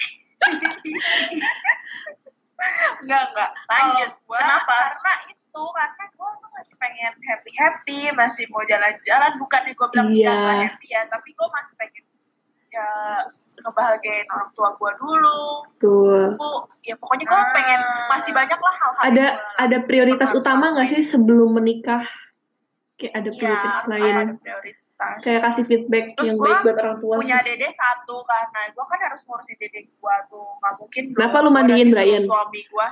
[3.05, 3.51] Enggak, enggak.
[3.69, 4.09] Lanjut.
[4.17, 4.77] Kalau gua, Kenapa?
[4.97, 9.31] Karena itu, karena gue tuh masih pengen happy-happy, masih mau jalan-jalan.
[9.37, 12.03] Bukannya gue bilang nggak happy ya, tapi gue masih pengen
[12.69, 12.89] ya
[13.57, 15.41] ngebahagiain orang tua gue dulu.
[15.77, 16.29] Tuh.
[16.33, 17.51] Gua- ya pokoknya gue Ah.
[17.51, 19.25] pengen, masih banyak lah hal-hal Ada
[19.57, 22.05] ada prioritas utama nggak sih sebelum menikah?
[22.95, 24.25] Kayak ada Iya, prioritas lain.
[24.37, 24.83] prioritas.
[25.19, 27.45] Kayak kasih feedback Terus yang baik buat orang tua punya sih.
[27.47, 31.87] dede satu karena gue kan harus ngurusin dede gue tuh nggak mungkin Kenapa lu mandiin
[31.87, 32.23] Brian?
[32.23, 32.87] suami gue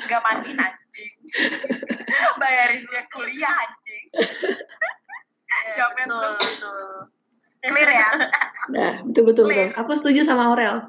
[0.00, 1.14] nggak mandiin anjing
[2.40, 4.04] bayarin dia kuliah anjing
[5.70, 6.32] Ya, betul, tuh.
[6.34, 6.88] betul.
[7.64, 8.08] Clear ya?
[8.68, 9.44] Nah, betul betul betul.
[9.48, 9.72] Clear.
[9.74, 10.84] Aku setuju sama Aurel.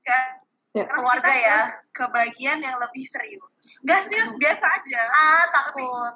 [0.00, 0.24] kan
[0.70, 0.84] Ya.
[0.86, 1.58] Keluarga ya.
[1.90, 3.42] ke bagian yang lebih serius
[3.82, 6.12] nggak serius biasa aja Ah, takut.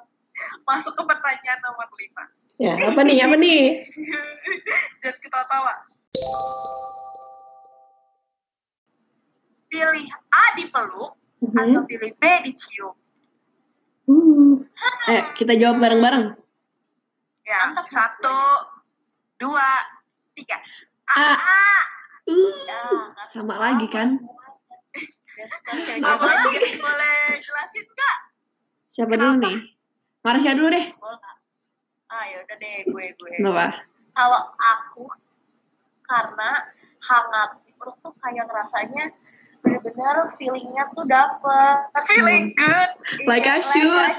[0.63, 2.23] masuk ke pertanyaan nomor lima
[2.55, 3.17] Ya, apa nih?
[3.19, 3.75] Apa nih?
[5.03, 5.73] dan kita tawa
[9.67, 11.11] pilih A dipeluk
[11.43, 11.85] atau Mhm.
[11.85, 12.95] pilih B dicium
[14.03, 14.59] Uh.
[15.07, 16.35] Eh, kita jawab bareng-bareng.
[17.41, 17.87] Ya, Mantap.
[17.87, 18.35] satu,
[19.43, 19.69] dua,
[20.31, 20.57] tiga.
[21.11, 21.35] A.
[22.23, 22.55] Uh.
[22.63, 24.15] Ya, Sama lagi kan?
[25.99, 26.79] Apa sih?
[26.79, 28.17] Boleh jelasin nggak?
[28.95, 29.57] Siapa dulu nih?
[30.23, 30.85] Marsha dulu deh.
[32.07, 33.29] Ah, ya udah deh gue gue.
[33.35, 33.83] Kenapa?
[34.15, 35.03] Kalau aku
[36.07, 36.51] karena
[37.03, 39.11] hangat peluk tuh kayak rasanya
[39.65, 42.91] bener-bener feelingnya tuh dapet Feeling good.
[43.27, 44.15] Like Iya, I should.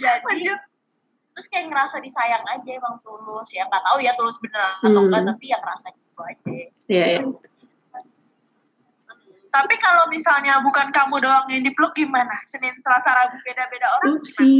[0.00, 0.60] jadi Lanjut.
[1.36, 5.04] Terus kayak ngerasa disayang aja emang tulus ya nggak tahu ya tulus beneran atau Hmm.
[5.06, 6.48] enggak tapi yang ngerasa gitu aja
[6.86, 7.20] Iya, ya.
[9.46, 12.28] Tapi kalau misalnya bukan kamu doang yang dipeluk gimana?
[12.44, 14.20] Senin, Selasa, Rabu beda-beda orang gimana?
[14.20, 14.56] Upsi.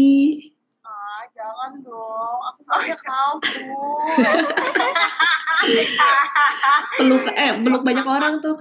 [0.81, 3.33] ah jangan dong aku nggak mau
[6.97, 8.57] Peluk eh peluk banyak orang tuh.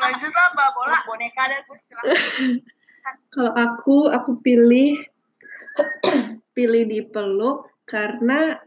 [0.00, 0.98] Lanjut lah Mbak Bola.
[1.06, 1.62] boneka dan
[3.32, 5.00] Kalau aku aku pilih
[6.56, 8.60] pilih dipeluk karena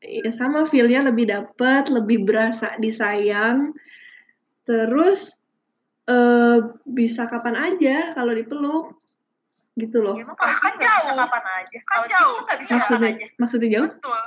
[0.00, 3.72] ya sama feel-nya lebih dapet, lebih berasa disayang.
[4.64, 5.36] Terus
[6.06, 8.96] eh bisa kapan aja kalau dipeluk.
[9.78, 10.18] Gitu loh.
[10.18, 11.16] Ya, kalau Kan kan nggak bisa jauh.
[11.16, 12.10] kapan aja Kan kalau jauh.
[12.10, 13.88] jauh nggak bisa kapan Maksudnya aja maksudnya jauh?
[13.88, 14.22] Betul.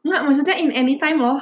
[0.00, 1.40] Enggak, maksudnya in anytime loh.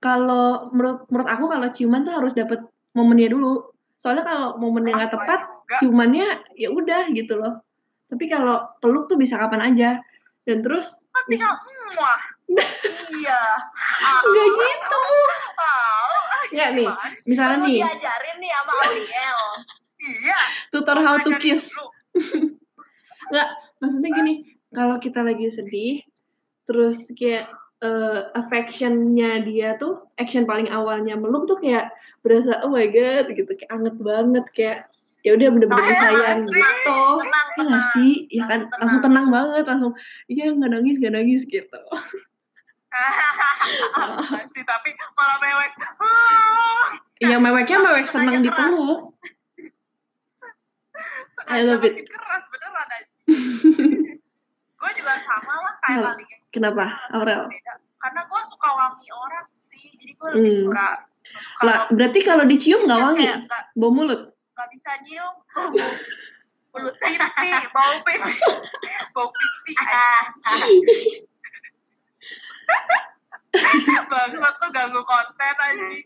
[0.00, 2.60] Kalau menurut menurut aku kalau ciuman tuh harus dapet
[2.96, 3.68] momennya dulu.
[4.00, 5.76] Soalnya kalau momennya nggak tepat, Juga.
[5.84, 7.60] ciumannya ya udah gitu loh.
[8.10, 9.90] Tapi kalau peluk tuh bisa kapan aja.
[10.42, 12.20] Dan terus Kan tinggal muah.
[13.22, 13.42] iya
[14.26, 15.02] enggak gitu.
[16.50, 16.88] Enggak nih.
[17.30, 19.40] Misalnya nih, diajarin nih sama Auriel
[20.00, 20.38] Iya.
[20.72, 21.70] tutor how to kiss.
[23.30, 23.48] Enggak,
[23.84, 24.34] maksudnya gini,
[24.72, 26.00] kalau kita lagi sedih,
[26.64, 27.52] terus kayak
[27.84, 31.92] eh, affectionnya dia tuh, action paling awalnya meluk tuh kayak
[32.24, 34.78] berasa oh my god gitu, kayak anget banget, kayak
[35.20, 37.00] ya udah bener-bener Ah, sayang gitu.
[37.54, 38.12] Ya nggak sih?
[38.28, 38.78] Ya kan Tenang.
[38.78, 39.92] langsung tenang banget, langsung
[40.26, 41.80] iya nggak nangis nggak nangis gitu.
[44.46, 45.72] Sih tapi malah mewek.
[46.00, 46.82] Ah.
[47.18, 49.14] Iya meweknya mewek seneng dipeluk.
[51.46, 52.04] I love it.
[52.04, 53.08] Keras beneran aja.
[54.80, 56.08] gue juga sama lah kayak Kenapa?
[56.10, 57.42] kali Kenapa, Aurel?
[57.96, 60.60] Karena gue suka wangi orang sih, jadi gue lebih Hmm.
[60.66, 60.88] suka.
[61.62, 63.22] Lah, berarti kalau dicium nggak wangi?
[63.22, 64.32] Kayak nggak Bau mulut?
[64.60, 65.34] Nggak bisa nyium.
[66.70, 68.32] Mulut pipi, bau pipi,
[69.16, 69.72] bau pipi.
[74.06, 76.04] Bangsat tuh ganggu konten anjing.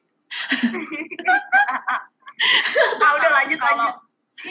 [2.98, 3.96] ah udah lanjut Kalau lanjut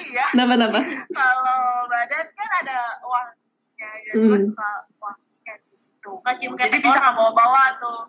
[0.08, 0.80] iya, Kenapa, kenapa?
[1.12, 4.46] kalau badan kan ada wanginya, dan gue Hmm.
[4.46, 4.70] suka
[5.02, 6.12] wangi kayak gitu.
[6.24, 8.02] Cium Jadi bisa nggak bawa-bawa tuh.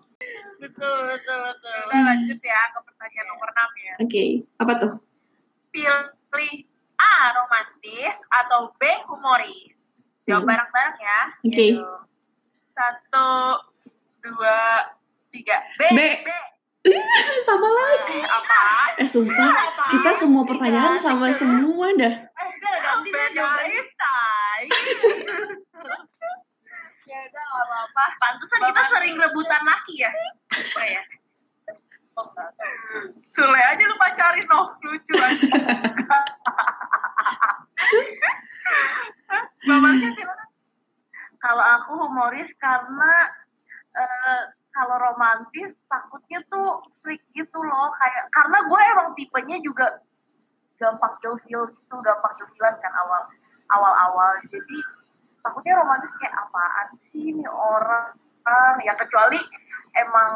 [0.60, 3.94] betul betul betul Udah lanjut ya ke pertanyaan nomor 6 ya.
[4.00, 4.24] Oke,
[4.60, 4.92] apa tuh?
[5.74, 6.54] Pilih
[6.94, 10.06] A romantis atau B humoris.
[10.24, 10.48] Jawab Hmm.
[10.48, 11.20] bareng-bareng ya.
[11.42, 11.64] Oke.
[11.74, 11.90] Gitu.
[12.70, 13.30] Satu,
[14.20, 14.60] dua,
[15.28, 15.58] tiga.
[15.74, 15.82] B.
[15.90, 16.00] B.
[16.22, 16.28] B.
[17.44, 18.18] Sama lagi.
[18.18, 18.62] Eh, apa?
[18.96, 19.52] Eh sumpah,
[19.90, 22.14] kita semua pertanyaan sama semua dah.
[22.14, 23.82] eh udah ganti jawabannya
[27.04, 28.04] ya udah nggak apa-apa.
[28.16, 30.10] pantesan kita Bapak- sering rebutan laki ya
[30.72, 31.02] Oh ya.
[33.34, 35.50] Sule aja lu pacarin noh lucu aja.
[39.64, 39.94] Silakan.
[41.40, 43.12] kalau aku humoris karena
[43.92, 50.00] eh, kalau romantis takutnya tuh freak gitu loh kayak karena gue emang tipenya juga
[50.80, 53.22] gampang ilfil gitu gampang ilfilan kan awal
[53.70, 54.78] awal awal jadi
[55.44, 58.16] takutnya romantis kayak apaan sih ini orang
[58.80, 59.40] ya kecuali
[59.94, 60.30] emang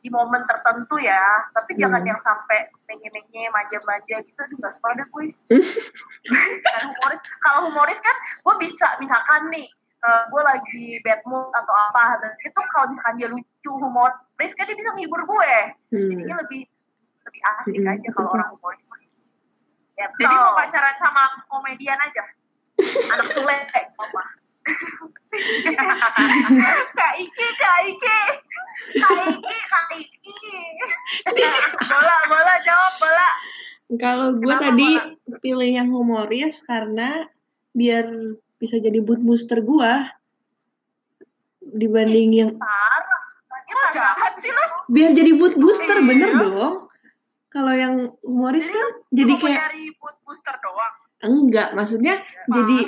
[0.00, 1.20] di momen tertentu ya
[1.52, 1.80] tapi Hmm.
[1.84, 5.24] jangan yang sampai menye-menye manja-manja gitu aduh gak suka deh gue
[6.64, 9.68] kan humoris kalau humoris kan gue bisa misalkan nih
[10.00, 14.64] eh, gue lagi bad mood atau apa dan itu kalau misalkan dia lucu humoris kan
[14.64, 15.52] dia bisa menghibur gue
[15.92, 16.08] Hmm.
[16.10, 16.64] jadinya lebih
[17.26, 18.82] lebih asik Mm-mm, aja kalau orang humoris
[19.96, 20.56] ya Jadi mau betul.
[20.60, 22.22] pacaran sama komedian aja.
[23.16, 24.22] anak sule apa
[26.92, 28.18] Kak Iki, Kak Iki.
[28.96, 30.46] Kak Iki, Kak Iki.
[31.84, 33.28] bola, bola, jawab bola.
[33.94, 34.88] Kalau gue tadi
[35.38, 37.30] pilih yang humoris karena
[37.70, 38.08] biar
[38.56, 39.92] bisa jadi mood booster gue
[41.62, 42.50] dibanding yang
[43.66, 44.86] Ya Kok jahat sih lo?
[44.86, 46.06] biar jadi mood booster Iya.
[46.06, 46.86] bener dong.
[47.50, 50.94] Kalau yang humoris Jadi kan jadi kayak nyari mood booster doang.
[51.18, 52.14] enggak, maksudnya
[52.46, 52.86] jadi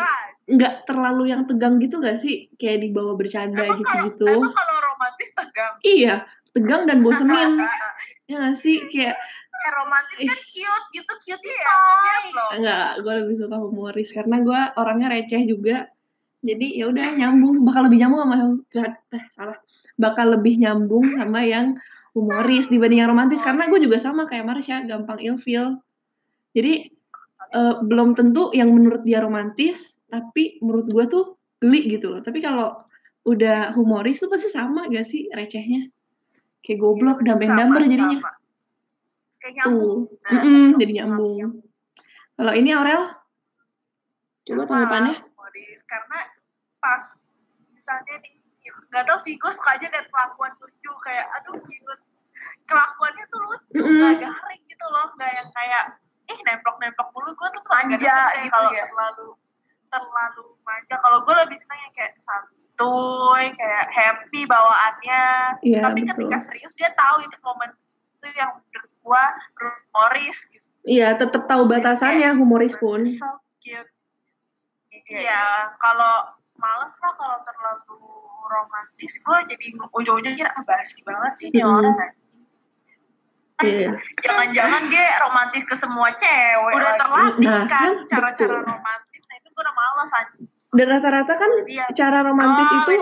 [0.48, 2.48] Enggak terlalu yang tegang gitu gak sih?
[2.56, 4.26] Kayak dibawa bercanda Emang kalau, gitu-gitu.
[4.32, 5.74] emang kalau romantis tegang.
[5.84, 6.14] Iya,
[6.56, 7.52] tegang dan bosenin.
[8.32, 8.88] ya gak sih?
[8.88, 9.20] Kayak
[9.58, 12.48] Eh, romantis kan cute gitu, cute Iya, cute loh.
[12.54, 15.90] enggak, gue lebih suka humoris karena gue orangnya receh juga.
[16.46, 18.52] Jadi ya udah nyambung, bakal lebih nyambung sama yang
[19.18, 19.58] eh, salah.
[19.98, 21.74] Bakal lebih nyambung sama yang
[22.14, 25.82] humoris dibanding yang romantis karena gue juga sama kayak Marsha, gampang ilfeel.
[26.54, 26.86] Jadi
[27.58, 31.24] eh, belum tentu yang menurut dia romantis, tapi menurut gue tuh
[31.60, 32.20] geli gitu loh.
[32.20, 32.80] Tapi kalau
[33.24, 35.88] udah humoris tuh pasti sama gak sih recehnya?
[36.64, 38.18] Kayak goblok, damber-damber Sama, jadinya.
[38.18, 38.32] sama.
[39.38, 39.98] Kayak nyambung.
[40.04, 41.36] Tuh, Nah, Mm-mm, jadi nyambung.
[42.34, 43.02] Kalau ini Aurel,
[44.44, 45.14] coba Sama tanggapannya.
[45.22, 45.80] humoris.
[45.84, 46.18] Karena
[46.78, 47.04] pas
[47.70, 48.34] misalnya nih,
[48.90, 50.92] nggak tau sih, gue suka aja liat kelakuan lucu.
[51.04, 52.02] Kayak, aduh cute.
[52.64, 53.96] Kelakuannya tuh lucu, Mm-mm.
[53.98, 55.06] nggak garing gitu loh.
[55.14, 55.82] Nggak yang kayak,
[56.28, 57.30] eh nemplok-nemplok mulu.
[57.34, 58.84] Gue tuh Manja nggak demen kayak gitu kalau ya.
[58.90, 59.28] terlalu
[59.88, 60.96] terlalu manja.
[61.00, 65.26] Kalau gue lebih senang yang kayak santuy, kayak happy bawaannya.
[65.64, 66.28] Iya, Tapi betul.
[66.28, 67.70] ketika serius dia tahu itu momen
[68.18, 69.22] itu yang menurut gue
[69.58, 70.66] humoris gitu.
[70.88, 73.04] Iya, tetap tahu batasannya humoris pun.
[73.04, 73.28] So
[73.60, 73.90] cute.
[75.08, 78.00] Iya, kalau males lah kalau terlalu
[78.48, 81.76] romantis, gue jadi ujung-ujungnya kira ah, basi banget sih dia Mm-mm.
[81.78, 82.16] orang anjing.
[83.58, 83.90] Iya.
[84.22, 89.07] jangan-jangan dia romantis ke semua cewek Udah terlatih Nah, kan kan, cara-cara romantis,
[89.98, 90.46] nah anjing.
[90.68, 92.92] Dan rata-rata kan Jadi ya, cara romantis go itu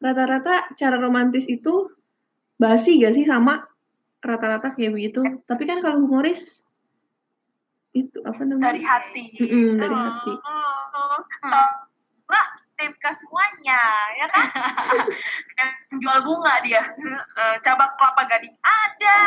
[0.00, 1.88] rata-rata cara romantis itu
[2.56, 3.60] basi gak sih sama
[4.18, 5.20] rata-rata kayak begitu.
[5.44, 6.64] Tapi kan kalau humoris
[7.94, 8.74] itu apa namanya?
[8.74, 9.24] dari hati.
[9.38, 9.94] Mm-mm, dari Gitu.
[9.94, 10.32] hati.
[10.34, 11.72] Hmm.
[12.24, 13.80] Lah, tim ke semuanya,
[14.18, 14.44] ya kan?
[15.60, 15.70] Yang
[16.02, 16.82] jual bunga dia.
[16.82, 19.18] Eh, cabang kelapa gading ada.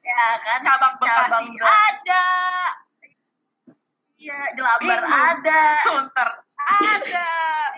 [0.00, 2.24] ya kan Cabang Bekasi Cabang ada.
[4.20, 5.08] Iya Jelabar Itu.
[5.08, 6.28] ada Sunter
[6.60, 7.30] ada.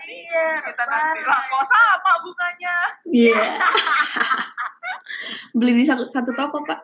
[0.05, 2.75] iya Kita nanti kok sama bunganya.
[3.07, 3.41] Iya.
[5.57, 6.77] Beli di satu, satu toko, Pak.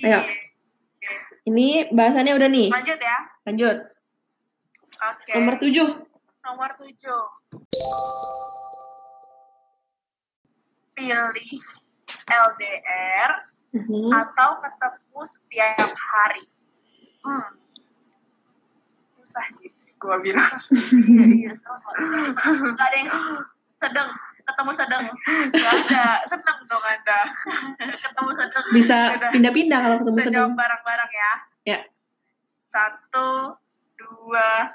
[0.00, 0.20] Ayo.
[1.44, 2.68] Ini bahasannya udah nih.
[2.70, 3.18] Lanjut ya.
[3.44, 3.76] Lanjut.
[4.98, 5.32] Oke.
[5.36, 5.88] Nomor tujuh.
[6.40, 7.22] Nomor tujuh.
[10.94, 11.60] Pilih
[12.26, 13.30] LDR
[13.70, 14.08] Mhm.
[14.10, 16.44] atau ketemu setiap hari.
[17.28, 17.44] Hmm.
[19.12, 20.48] Susah sih, gua bilang.
[21.34, 21.76] iya sama
[22.72, 23.10] nggak ada yang
[23.78, 24.08] sedang
[24.40, 25.02] ketemu sedang
[25.52, 27.20] Gak ada, seneng dong anda.
[28.00, 28.96] ketemu sedang Bisa
[29.28, 30.34] pindah-pindah kalau ketemu sedang.
[30.48, 31.32] jawab bareng-bareng ya.
[31.66, 31.78] Ya.
[32.68, 33.60] Satu,
[33.94, 34.72] dua,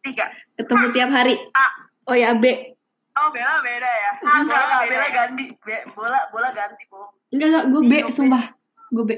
[0.00, 0.26] tiga.
[0.56, 1.38] Ketemu tiap hari.
[1.52, 1.66] A.
[2.04, 2.74] Oh ya, B.
[3.14, 4.12] Oh Bella beda ya?
[4.20, 7.64] ah enggak enggak Bella ganti Be- bola bola ganti bu Enggak, enggak.
[7.68, 8.10] Gue B, Iya, B.
[8.10, 8.42] sumpah.
[8.88, 9.10] Gue B.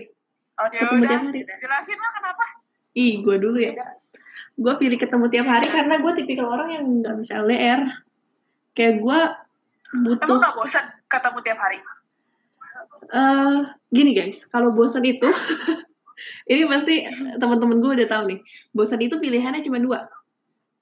[0.68, 1.40] Ya Ketemu udah, tiap hari.
[1.56, 2.44] jelasin lah kenapa?
[2.92, 3.72] Ih, gue dulu ya.
[4.54, 7.80] Gue pilih ketemu tiap hari karena gue tipikal orang yang nggak bisa LDR.
[8.76, 9.18] Kayak gue
[9.90, 11.78] butuh Emang gak bosan ketemu tiap hari?
[13.10, 13.58] eh
[13.90, 15.26] gini guys, kalau bosan itu
[16.52, 17.02] ini pasti
[17.40, 18.38] teman-teman gue udah tahu nih.
[18.70, 20.00] Bosan itu pilihannya cuma dua.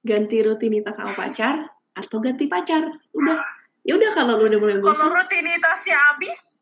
[0.04, 1.64] Ganti rutinitas sama pacar
[1.94, 2.84] atau ganti pacar.
[3.14, 3.40] Udah.
[3.82, 6.57] Ya udah kalau lu udah mulai Kalau bosan, rutinitasnya habis,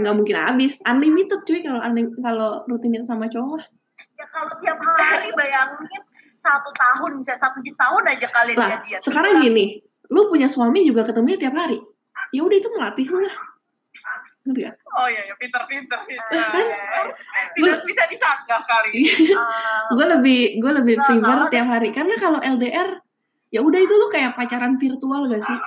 [0.00, 0.80] nggak mungkin habis.
[0.84, 1.80] Unlimited cuy kalau
[2.22, 3.64] kalau rutinitas sama cowok
[4.18, 6.02] ya kalau tiap hari bayangin
[6.38, 9.80] satu tahun bisa satu tahun aja kalian Lah, jadian sekarang gini,
[10.12, 11.80] lu punya suami juga ketemunya tiap hari.
[12.34, 13.36] Ya udah itu melatih lu lah.
[14.44, 14.76] Ngerti gak?
[14.76, 16.04] oh iya, ya pinter-pinter.
[16.04, 16.36] pinter.
[16.36, 16.66] Kan?
[17.56, 19.08] Tidak bisa disanggah kali.
[19.32, 23.00] Ah, gue lebih gue lebih Nggak, prefer tiap hari karena kalau LDR
[23.48, 25.58] ya udah itu lu kayak pacaran virtual gak sih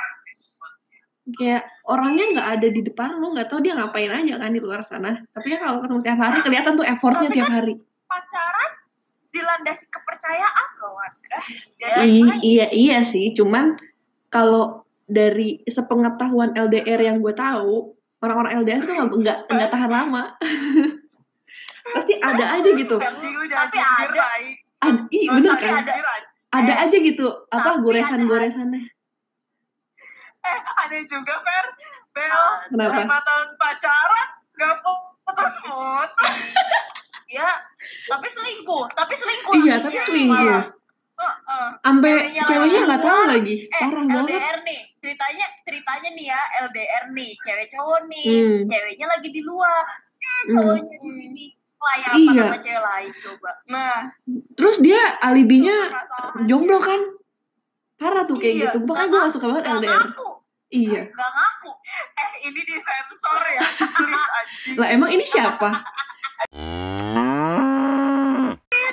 [1.29, 4.79] kayak orangnya nggak ada di depan lu nggak tahu dia ngapain aja kan di luar
[4.79, 5.19] sana.
[5.27, 7.73] Tapi ya kalau ketemu tiap hari kelihatan tuh effortnya Tapi tiap hari.
[8.07, 8.71] pacaran
[9.27, 11.37] dilandasi kepercayaan loh Anda.
[12.01, 12.39] I- baik.
[12.41, 13.35] iya iya sih.
[13.35, 13.75] Cuman
[14.27, 20.23] kalau dari sepengetahuan LDR yang gue tahu orang-orang LDR tuh nggak nggak tahan lama.
[21.93, 22.95] Pasti ada aja gitu.
[22.95, 23.27] Tapi
[23.77, 24.25] ada.
[24.77, 25.83] Ad, Oh, bener tapi kan?
[26.53, 26.69] ada.
[26.69, 27.27] Eh, aja gitu.
[27.49, 28.96] Apa goresan-goresannya
[30.49, 31.65] Eh, ada juga, Fer.
[32.09, 32.97] Bel, Kenapa?
[32.97, 36.11] lima tahun pacaran, gak putus-putus.
[37.27, 37.43] Ya,
[38.07, 39.53] tapi selingkuh, tapi selingkuh.
[39.59, 40.63] iya tapi selingkuh Malah.
[41.13, 41.67] Heeh.
[41.83, 43.31] sampai Ceweknya ceweknya lagi nggak tahu keluar.
[43.35, 48.31] lagi Eh, parah banget LDR nih, ceritanya ceritanya nih ya, LDR nih, cewek cowok nih,
[48.31, 48.59] Hmm.
[48.63, 50.51] ceweknya lagi di luar, eh Hmm.
[50.55, 51.45] cowoknya di sini,
[51.77, 52.43] layapan Iya.
[52.45, 53.51] sama cewek lain coba.
[53.67, 53.93] Nah,
[54.55, 55.77] terus dia alibinya
[56.41, 57.01] jomblo kan
[57.97, 60.27] parah tuh kayak Iya, gitu makanya gue gak suka banget Gak LDR ngaku,
[60.71, 61.71] iya gak ngaku.
[62.17, 63.63] eh ini disensor ya,
[63.95, 64.75] please anjing.
[64.79, 65.69] lah emang ini siapa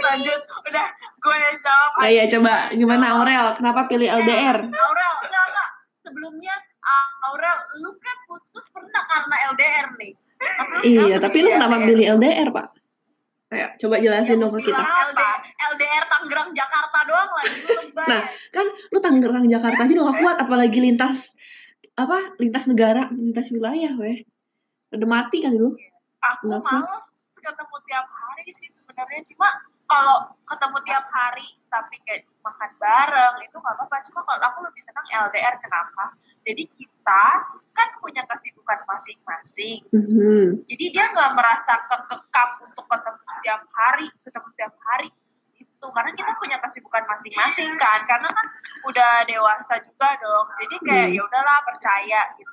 [0.04, 1.90] Lanjut, udah gue yang jawab.
[1.96, 5.68] Nah, ya coba gimana Aurel kenapa pilih LDR Aurel, enggak enggak.
[6.04, 10.12] Sebelumnya uh, Aurel, lu kan putus pernah karena LDR nih.
[10.44, 12.66] Tapi iya tapi lu kenapa pilih LDR pak
[13.54, 15.40] Ayo, coba jelasin Ya, dong ke kita LDR,
[15.72, 17.74] LDR Tangerang Jakarta doang lagi lu.
[17.94, 21.38] Nah, kan lu Tangerang Jakarta aja udah gak kuat apalagi lintas
[21.94, 22.18] apa?
[22.42, 24.26] Lintas negara lintas wilayah weh
[24.94, 25.74] udah mati kali lu.
[26.22, 26.62] Aku kuat.
[26.62, 29.20] males ketemu tiap hari sih sebenarnya.
[29.28, 29.48] Cuma
[29.84, 33.96] kalau ketemu tiap hari tapi kayak makan bareng itu nggak apa-apa.
[34.08, 36.16] Cuma kalau aku lebih senang LDR kenapa?
[36.46, 37.24] Jadi kita
[37.74, 39.82] kan punya kesibukan masing-masing.
[39.90, 40.62] Mhm.
[40.70, 45.08] jadi dia nggak merasa kekekang untuk ketemu tiap hari ketemu tiap hari
[45.84, 48.00] itu karena kita punya kesibukan masing-masing kan.
[48.08, 48.46] Karena kan
[48.88, 50.46] udah dewasa juga dong.
[50.56, 51.16] Jadi kayak Hmm.
[51.16, 52.52] ya udahlah percaya gitu.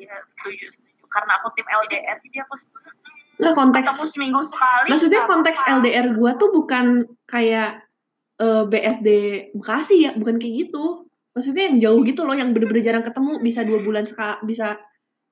[0.00, 1.04] Ya setuju setuju.
[1.12, 2.88] Karena aku tim LDR jadi aku setuju.
[3.36, 5.60] Nggak konteks ketemu seminggu sekali maksudnya konteks.
[5.68, 7.84] LDR gua tuh bukan kayak
[8.40, 9.08] eh, BSD
[9.52, 10.10] Bekasi ya.
[10.16, 11.04] Bukan kayak gitu.
[11.36, 13.44] Maksudnya yang jauh gitu loh yang bener-bener jarang ketemu.
[13.44, 14.80] Bisa dua bulan sekali bisa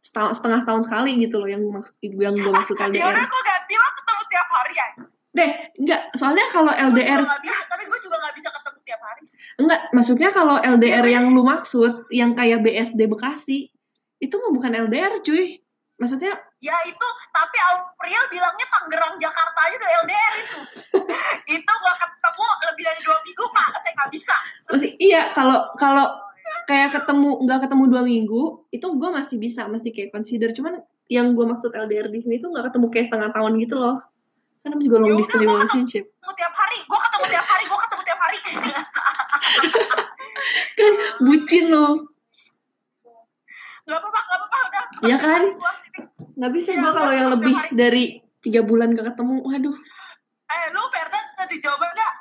[0.01, 3.43] setahun, setengah tahun sekali gitu loh yang maksud yang gue maksud Ya LDR udah gue
[3.45, 4.89] ganti lo ketemu tiap hari ya.
[5.31, 9.23] Deh enggak soalnya kalau LDR nggak bisa tapi gue juga nggak bisa ketemu tiap hari.
[9.62, 13.71] Enggak maksudnya kalau LDR yang lu maksud yang kayak BSD Bekasi
[14.19, 15.62] itu mah bukan LDR cuy.
[16.01, 20.59] Maksudnya ya itu tapi April bilangnya Tangerang Jakarta aja udah LDR itu.
[21.61, 23.69] Itu nggak ketemu lebih dari dua minggu pak.
[23.85, 24.37] Saya nggak bisa.
[24.73, 26.09] Masih iya kalau kalau
[26.64, 30.51] kayak ketemu nggak ketemu dua minggu itu gue masih bisa masih kayak consider.
[30.57, 30.81] Cuman
[31.12, 34.10] yang gue maksud LDR di sini tuh nggak ketemu kayak setengah tahun gitu loh
[34.61, 36.05] kan juga long Ya udah, distance relationship.
[36.07, 36.77] ketemu tiap hari.
[36.83, 38.38] Gue ketemu tiap hari gue ketemu tiap hari.
[40.73, 41.92] Kan bucin loh
[43.81, 44.83] nggak apa-apa nggak apa-apa udah.
[45.03, 45.42] Iya kan?
[46.37, 47.70] Nggak bisa Iya, gue kalau yang lebih hari.
[47.75, 48.05] dari
[48.38, 49.77] tiga bulan gak ketemu waduh.
[50.46, 52.12] Eh lu Ferdan ngasih jawaban nggak?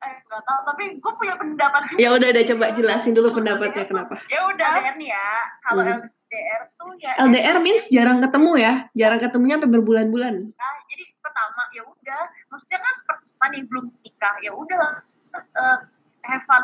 [0.00, 1.82] Eh nggak tahu tapi gue punya pendapat.
[1.96, 4.14] Ya udah udah coba jelasin dulu pendapatnya kenapa?
[4.28, 5.28] Ya udah LDR nih ya.
[5.60, 6.06] Kalau Hmm.
[6.30, 8.72] LDR tuh ya LDR means jarang ketemu ya.
[8.94, 10.34] Jarang ketemunya sampai berbulan-bulan.
[10.48, 11.04] Nah, jadi
[11.72, 12.94] ya udah, maksudnya kan
[13.50, 15.02] nih belum nikah, ya udah
[15.34, 15.78] eh,
[16.24, 16.62] have fun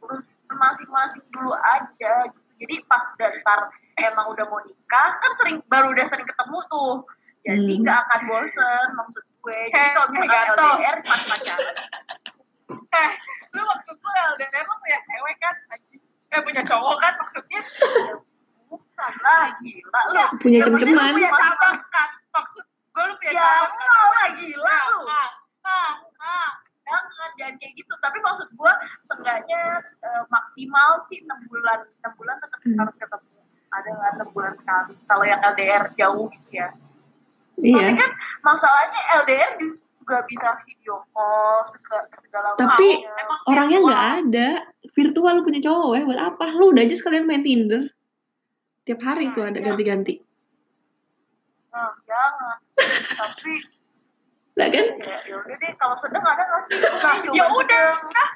[0.00, 2.14] urus masing-masing dulu aja.
[2.32, 2.40] Gitu.
[2.64, 3.60] Jadi pas udah ntar
[3.98, 6.94] emang udah mau nikah, kan sering baru udah sering ketemu tuh.
[7.44, 7.82] Jadi Hmm.
[7.84, 9.60] nggak akan bosen maksud gue.
[9.68, 10.52] Jadi Eh, kalau eh, misalnya.
[10.56, 11.60] LDR pas pacaran.
[12.94, 13.10] Eh,
[13.52, 15.54] lu maksud lu LDR lu punya cewek kan?
[15.68, 15.98] anjing?
[16.30, 17.60] Eh, punya cowok kan maksudnya?
[18.08, 18.14] ya
[18.70, 20.24] bukan lah, gila lu.
[20.38, 22.08] punya Ya, cem-ceman punya punya cabang kan?
[22.32, 22.64] Maksud
[22.94, 23.62] gue lu punya Ya kan?
[23.66, 25.00] enggak lah, gila lu.
[25.04, 25.30] Ah,
[25.64, 26.50] ah, ah.
[26.80, 27.02] jangan
[27.34, 27.92] jangan kayak gitu.
[27.96, 29.62] Tapi maksud gua seenggaknya
[29.98, 31.80] eh, maksimal sih enam bulan.
[31.98, 32.76] Enam bulan tetap Hmm.
[32.78, 33.30] harus ketemu.
[33.68, 34.94] Ada nggak enam bulan sekali?
[35.02, 36.68] Kalau yang LDR jauh gitu ya.
[37.54, 43.18] Tapi iya kan masalahnya LDR juga bisa video call sega- segala Tapi macam.
[43.18, 44.48] emang orangnya nggak ada.
[44.86, 46.44] Virtual lu punya cowok ya buat apa?
[46.52, 47.82] Lu udah aja sekalian main Tinder.
[48.84, 50.20] Tiap hari tuh ada ganti-ganti.
[51.70, 52.60] Nah, jangan
[53.18, 53.54] tapi
[54.54, 54.86] lah kan?
[55.02, 56.78] Ya ya udah deh kalau sedang ada nggak sih?
[56.78, 58.28] Nah, ya udah, nah,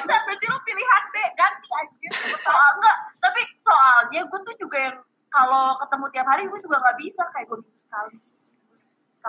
[0.00, 2.12] bisa berarti lu pilihan B ganti anjir.
[2.40, 4.96] soal enggak tapi soalnya gue tuh juga yang
[5.28, 8.16] kalau ketemu tiap hari gue juga nggak bisa kayak gue minggu sekali.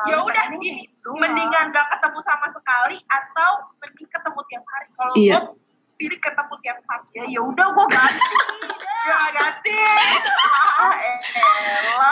[0.08, 1.10] Ya udah pengennya gini, gitu.
[1.20, 3.52] mendingan gak ketemu sama sekali atau
[3.84, 4.88] mending ketemu tiap hari.
[4.96, 5.38] Kalau Iya.
[5.52, 5.71] gue
[6.02, 7.06] pilih ketemu tiap hari.
[7.14, 8.34] ya ya udah gue ganti.
[9.02, 9.74] Ya ganti.
[10.78, 10.94] ah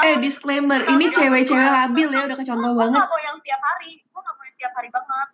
[0.09, 3.01] eh disclaimer ini cewek-cewek labil ya udah kecontoh gue banget.
[3.01, 3.91] gak mau yang tiap hari.
[4.01, 5.27] Gue gak mau yang tiap hari banget.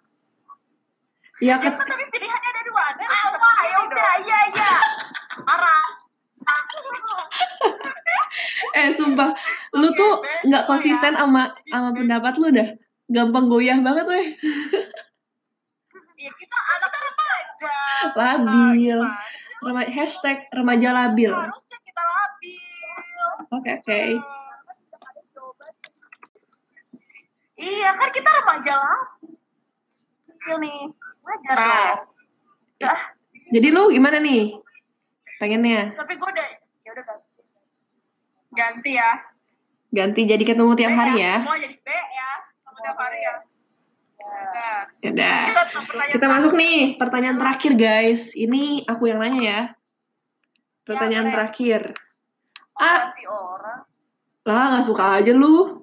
[1.43, 2.83] Ya Ya, ket tapi pilihannya ada dua.
[2.95, 4.71] Ada ah ya udah iya iya.
[5.47, 5.85] Arah.
[8.79, 9.31] eh sumpah.
[9.75, 12.69] Lu tuh nggak konsisten sama sama pendapat lu dah.
[13.07, 14.27] Gampang goyah banget weh
[16.15, 17.75] ya kita anak remaja.
[18.15, 18.99] Labil.
[18.99, 19.63] Ah, gimana sih?
[19.63, 21.31] Rema- hashtag remaja labil.
[21.31, 23.29] Oke harusnya kita labil.
[23.51, 23.99] Oke
[27.55, 29.31] iya kan kita remaja labil
[30.45, 30.79] Iya nih.
[31.25, 31.93] Wajar Nah.
[32.77, 32.93] ya.
[33.49, 34.53] Jadi lu gimana nih?
[35.41, 35.97] Pengennya?
[35.97, 36.47] Tapi gue udah
[36.85, 37.41] ya udah ganti.
[38.53, 39.11] Ganti ya.
[39.95, 41.39] ganti jadi ketemu tiap B hari ya.
[41.39, 42.29] Mau jadi B ya.
[42.67, 43.35] Kamu tiap hari ya.
[44.35, 44.77] Udah.
[45.01, 45.39] Yaudah.
[45.47, 48.35] Ke pertanyaan Kita masuk nih, pertanyaan terakhir guys.
[48.35, 49.61] Ini aku yang nanya ya.
[50.85, 51.35] Pertanyaan boleh.
[51.35, 51.81] terakhir.
[52.75, 53.01] oh, Ah.
[53.25, 53.81] orang
[54.45, 55.81] Lah, nggak suka aja lu.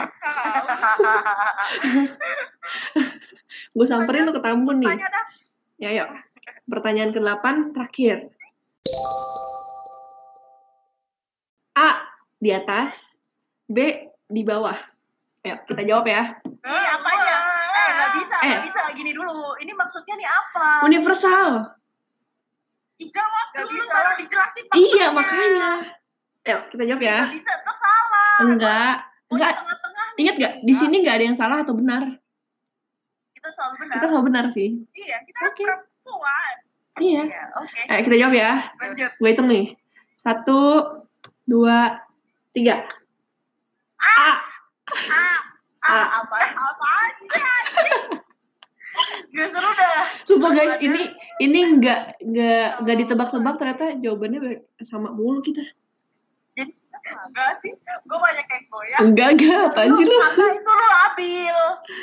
[3.76, 4.96] Gue samperin lu ke Tambun nih.
[5.76, 6.08] Ya, yuk.
[6.70, 8.32] Pertanyaan ke-8 terakhir.
[11.76, 11.90] A.
[12.40, 13.12] Di atas.
[13.68, 13.76] B.
[14.30, 14.78] Di bawah.
[15.40, 16.36] Ayo, kita jawab ya.
[16.44, 17.19] Ini apanya?
[18.10, 18.48] Nggak bisa, Eh.
[18.50, 18.80] nggak bisa.
[18.92, 19.54] Gini dulu.
[19.56, 20.66] Ini maksudnya nih apa?
[20.82, 21.50] Universal.
[22.98, 23.92] Ih, jawab dulu bisa.
[23.92, 25.08] baru dijelasin Iya, maksudnya.
[25.14, 25.70] makanya.
[26.42, 27.18] Ayo, kita jawab ya.
[27.22, 28.34] Nggak bisa, tetap salah.
[28.42, 28.94] Enggak.
[29.00, 29.52] Oh, Enggak.
[29.52, 30.20] di tengah-tengah nih.
[30.20, 30.54] Ingat gak?
[30.60, 32.02] Di sini nggak ada yang salah atau benar.
[33.30, 33.94] Kita selalu benar.
[33.94, 34.68] Kita selalu benar sih.
[34.90, 35.62] Iya, kita Oke.
[35.62, 36.54] perempuan.
[37.00, 37.22] Iya.
[37.24, 37.80] Ya, oke.
[37.88, 38.50] Ayo kita jawab ya.
[38.76, 39.10] Lanjut.
[39.16, 39.64] Gue hitung nih.
[40.16, 40.60] Satu,
[41.46, 42.04] dua,
[42.52, 42.84] tiga.
[43.96, 44.44] A.
[45.08, 45.24] A.
[45.80, 47.44] apa apa aja
[49.30, 55.40] Gak seru dah Sumpah guys, ini ini nggak nggak nggak ditebak-tebak ternyata jawabannya sama mulu
[55.40, 55.62] kita.
[56.58, 57.72] jadi enggak sih.
[57.80, 58.98] Gue banyak yang goyah.
[59.00, 60.18] Enggak enggak, apaan sih lu?
[60.18, 61.58] karena itu lu labil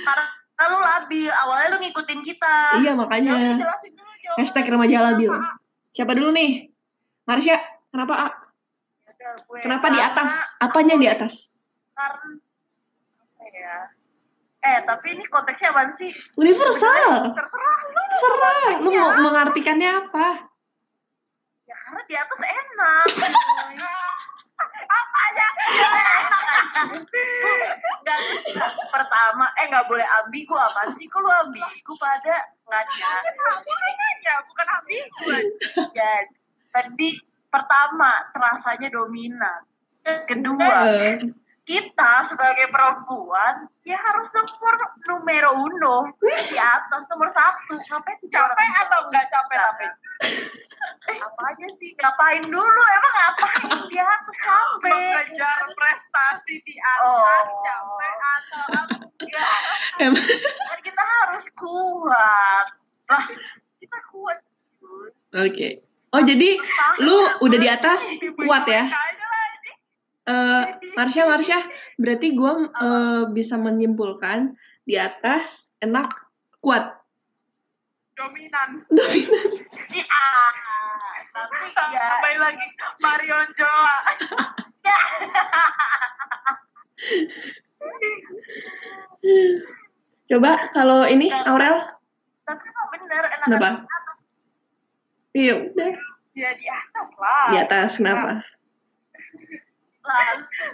[0.08, 3.34] karena lu labil awalnya lu ngikutin kita Iya makanya.
[3.60, 4.40] dulu.
[4.40, 5.30] Hashtag remaja labil.
[5.30, 5.60] Kenapa?
[5.94, 6.72] Siapa dulu nih?
[7.28, 7.60] Marsha,
[7.92, 8.28] kenapa A?
[9.06, 9.60] Yaudah, gue.
[9.60, 10.32] Kenapa di atas?
[10.64, 11.52] Apanya di atas?
[11.98, 12.38] karena
[13.54, 13.78] ya
[14.58, 16.10] eh tapi ini konteksnya apa sih?
[16.36, 17.30] Universal.
[17.30, 18.70] terserah lu Terserah.
[18.82, 20.50] Lu mau mengartikannya apa?
[21.68, 23.06] ya karena di atas enak
[24.88, 25.48] Apa aja?
[28.02, 28.22] Dan
[28.90, 30.58] pertama eh nggak boleh ambigu.
[30.58, 32.38] Apaan sih kok lu ambigu pada?
[32.66, 33.12] Ngaca
[33.62, 35.26] Boleh aja, bukan ambigu.
[35.94, 36.28] jadi
[36.74, 37.10] tadi
[37.48, 39.62] pertama terasanya dominan.
[40.26, 41.20] Kedua Eh,
[41.68, 48.72] kita sebagai perempuan ya harus nomor numero uno di atas nomor satu ngapain Capek orang
[48.72, 49.04] atau jauh?
[49.12, 49.86] enggak capek tapi?
[51.12, 57.46] Eh, apa aja sih ngapain dulu emang ngapain di atas capek Mengejar prestasi di atas,
[57.52, 57.60] Oh.
[57.60, 58.66] capek atau
[59.28, 59.56] enggak?
[60.00, 60.24] Emang
[60.72, 62.68] kan kita harus kuat
[63.12, 63.24] lah
[63.84, 64.40] kita kuat
[65.36, 65.84] Oke.
[66.16, 66.56] Oh jadi
[67.04, 68.00] lu udah di atas
[68.40, 68.88] kuat ya?
[70.28, 70.64] Eh,
[70.94, 71.60] Marsha, Marsha,
[71.96, 72.54] berarti gue
[73.32, 74.52] bisa menyimpulkan
[74.84, 76.12] di atas enak
[76.60, 77.00] kuat.
[78.18, 78.84] Dominan.
[78.92, 79.48] Dominan.
[79.94, 80.26] Iya.
[81.38, 82.66] tapi ya lagi
[82.98, 83.98] Marion Jola.
[90.28, 91.78] Coba kalau ini Aurel,
[92.44, 93.70] tapi emang bener enak Kenapa?
[95.32, 95.94] iya udah
[96.38, 97.48] Ya di atas lah.
[97.50, 98.32] di atas kenapa?
[100.08, 100.24] Lah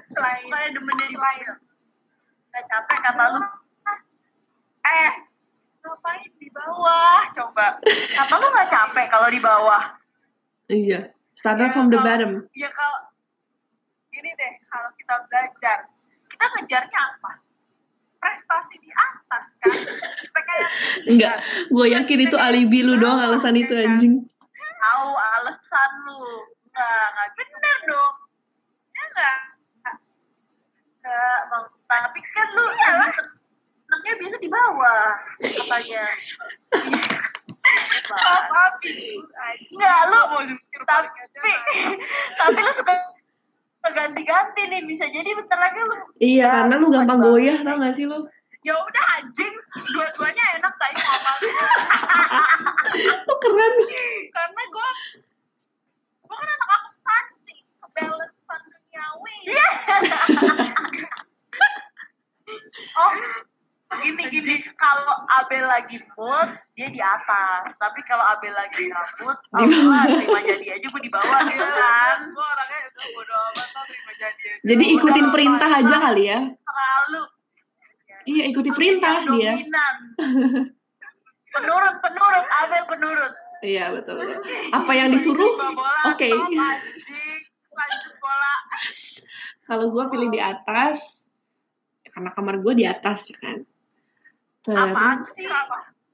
[0.07, 1.55] Selain kayak demen dari bawah
[2.49, 3.41] gak capek kata lu
[4.84, 5.13] eh
[5.81, 7.27] ngapain di bawah?
[7.34, 7.75] Coba.
[8.13, 9.84] kata lu gak capek kalau di bawah
[10.65, 11.11] Iya.
[11.34, 12.31] Started Ya, from the kalau- bottom.
[12.53, 13.09] Ya kalau
[14.11, 15.77] ini deh, kalau kita belajar,
[16.29, 17.31] kita ngejarnya apa?
[18.15, 19.73] Prestasi di atas kan?
[20.23, 21.67] IPK yang tinggi Enggak, kan?
[21.67, 24.13] gue yakin itu alibi lu doang alasan itu anjing.
[24.79, 26.21] tahu alasan lu
[26.69, 28.13] enggak enggak Bener dong.
[29.14, 29.38] Enggak?
[31.03, 31.66] enggak Bang.
[31.86, 35.05] tapi kan lu enaknya biasa di bawah
[35.38, 36.03] katanya
[38.03, 38.74] Maaf, maaf.
[39.70, 40.41] enggak lu mau
[40.89, 41.07] tapi
[42.39, 42.93] tapi lu suka
[43.84, 47.93] ganti-ganti nih bisa jadi bentar lagi lu Iya, Ya, karena lu gampang goyah tau gak
[47.93, 48.24] sih lu?
[48.64, 49.51] Ya udah anjing,
[49.91, 51.68] dua-duanya enak tadi ngomongnya.
[53.28, 53.74] Tuh keren.
[54.32, 54.89] Karena gue
[56.24, 57.53] gue kan anak akuntansi,
[57.84, 58.32] kebalancean
[59.14, 59.38] duniawi.
[62.97, 63.11] oh
[64.01, 69.38] gini gini kalau Abel lagi mood dia di atas tapi kalau Abel lagi bawah.
[69.53, 74.11] gua terima jadi aja gue di bawah gitu kan Gue orangnya udah bodo amat terima.
[74.66, 75.82] Jadi Udah, ikutin udah, perintah udah.
[75.86, 76.39] aja kali ya.
[76.41, 77.22] terlalu
[78.24, 79.51] Iya, ikuti perintah Yang dia.
[79.53, 79.93] dominan
[81.53, 83.34] penurut penurut Abel penurut
[83.64, 84.43] Iya, betul betul.
[84.76, 85.55] Apa yang disuruh?
[86.11, 86.28] Oke.
[86.28, 86.51] stop,
[87.76, 88.15] anjing.
[88.21, 88.53] bola.
[89.63, 91.28] Kalau gue pilih di atas,
[92.07, 93.57] karena kamar gue di atas ya kan.
[94.63, 95.47] Apaan Terus, sih?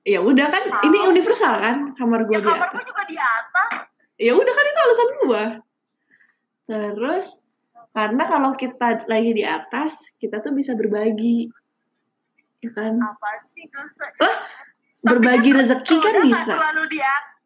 [0.09, 2.73] ya udah kan, ini universal kan, kamar gue Ya di kamar atas.
[2.77, 3.73] gue juga di atas.
[4.19, 5.43] Ya udah kan itu alasan gue.
[6.69, 7.25] Terus,
[7.93, 11.49] karena kalau kita lagi di atas, kita tuh bisa berbagi,
[12.61, 12.97] ya kan?
[13.01, 13.65] Apaan sih?
[14.21, 14.35] Lah,
[15.01, 16.53] berbagi rezeki kan bisa.
[16.53, 17.38] selalu di atas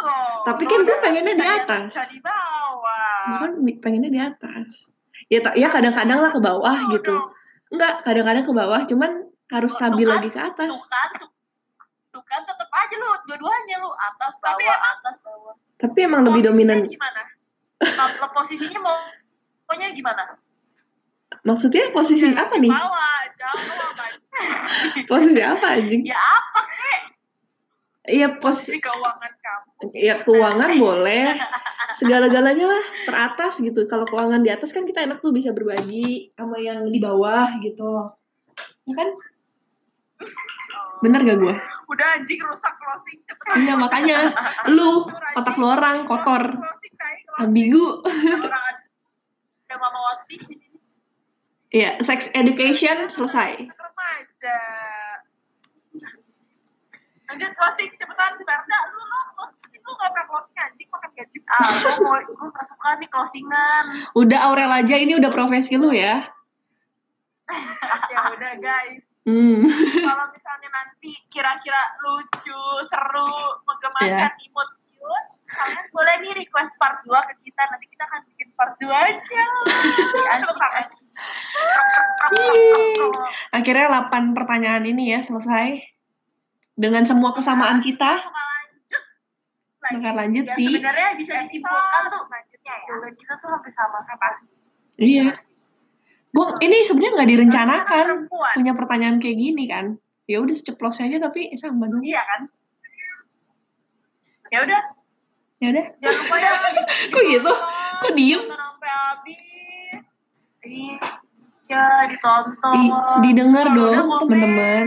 [0.00, 0.44] loh.
[0.44, 1.90] Tapi kan gue pengennya di atas.
[1.90, 3.22] Bisa di bawah.
[3.26, 4.90] Gue kan bi- pengennya di atas.
[5.28, 7.12] Ya, tak- ya kadang-kadang lah ke bawah Tuh gitu.
[7.12, 7.28] dong.
[7.68, 9.10] Enggak, kadang-kadang ke bawah, cuman
[9.48, 10.68] harus Tuh stabil kan, lagi ke atas.
[10.68, 15.54] Tuh kan, tuh, kan tetep aja lu dua-duanya lu atas bawah Tapi emang- atas bawah.
[15.78, 16.78] Tapi emang lebih Posisinya dominan.
[16.88, 17.22] Gimana?
[17.78, 18.96] Kalau posisinya mau
[19.62, 20.22] pokoknya gimana?
[21.44, 22.72] Maksudnya posisi apa nih?
[22.72, 23.62] Bawah, jauh.
[25.06, 26.02] Posisi apa anjing?
[26.02, 27.00] Ya apa kek?
[28.08, 29.70] Iya pos, Posisi keuangan kamu.
[29.92, 31.36] ya keuangan boleh.
[32.00, 33.84] Segala-galanya lah teratas gitu.
[33.84, 38.16] Kalau keuangan di atas kan kita enak tuh bisa berbagi sama yang di bawah gitu.
[38.88, 39.08] Ya kan?
[41.04, 41.54] Bener gak gua?
[41.88, 43.56] Udah anjing rusak closing cepetan.
[43.60, 44.18] Iya makanya
[44.72, 45.04] lu
[45.36, 46.58] otak lu orang kotor,
[47.38, 48.02] ambigu.
[49.68, 50.00] Mama.
[51.68, 53.68] Iya, sex education selesai.
[53.68, 54.60] Remaja.
[57.28, 61.38] Lanjut closing cepetan Berda lu lu closing lu gak pernah closing anjing makan gaji.
[61.48, 63.84] Ah, gue mau gue gak suka nih closingan.
[64.16, 66.24] Udah Aurel aja ini udah profesi lu ya.
[68.12, 69.04] ya udah guys.
[69.28, 69.60] Hmm.
[70.08, 74.44] Kalau misalnya nanti kira-kira lucu, seru, menggemaskan Iya.
[74.48, 77.60] imut cute, kalian boleh nih request part 2 ke kita.
[77.68, 79.44] Nanti kita akan bikin part 2 aja.
[80.32, 81.06] Asik, asik.
[83.52, 85.97] Akhirnya 8 pertanyaan ini ya selesai.
[86.78, 88.22] Dengan semua kesamaan kita,
[89.82, 92.94] lanjut lanjut Ya di sebenarnya bisa disimpulkan tuh selanjutnya ya.
[93.18, 94.28] Kita tuh hampir sama-sama.
[94.94, 95.34] Iya.
[96.30, 98.52] Gua ini sebenarnya nggak direncanakan Perempuan.
[98.54, 99.96] punya pertanyaan kayak gini kan.
[100.28, 102.04] Ya udah seceplos aja tapi sama dong.
[102.04, 102.40] Iya kan?
[104.48, 104.80] Ya udah,
[105.58, 105.84] Ya udah.
[105.98, 106.52] jangan lupa ya.
[107.12, 107.52] Kok gitu?
[107.98, 108.40] Kok diem?
[108.46, 110.02] Tonton sampai habis.
[110.62, 112.72] Iya, ditonton.
[112.72, 112.82] Di,
[113.24, 114.86] didengar dong teman-teman.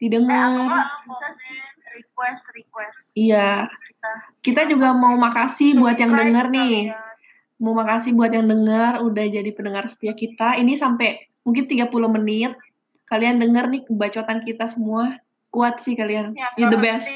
[0.00, 0.48] Eh, Didengar.
[0.56, 1.60] nggak bisa sih
[1.92, 3.68] request request Iya.
[3.68, 4.10] kita.
[4.40, 6.88] Kita juga mau makasih buat yang denger nih.
[6.88, 7.60] sekalian.
[7.60, 10.56] Mau makasih buat yang denger udah jadi pendengar setia kita.
[10.56, 12.56] Ini sampai mungkin 30 menit.
[13.04, 15.20] Kalian denger nih kebacotan kita semua.
[15.52, 16.32] Kuat sih kalian.
[16.56, 17.04] You the best.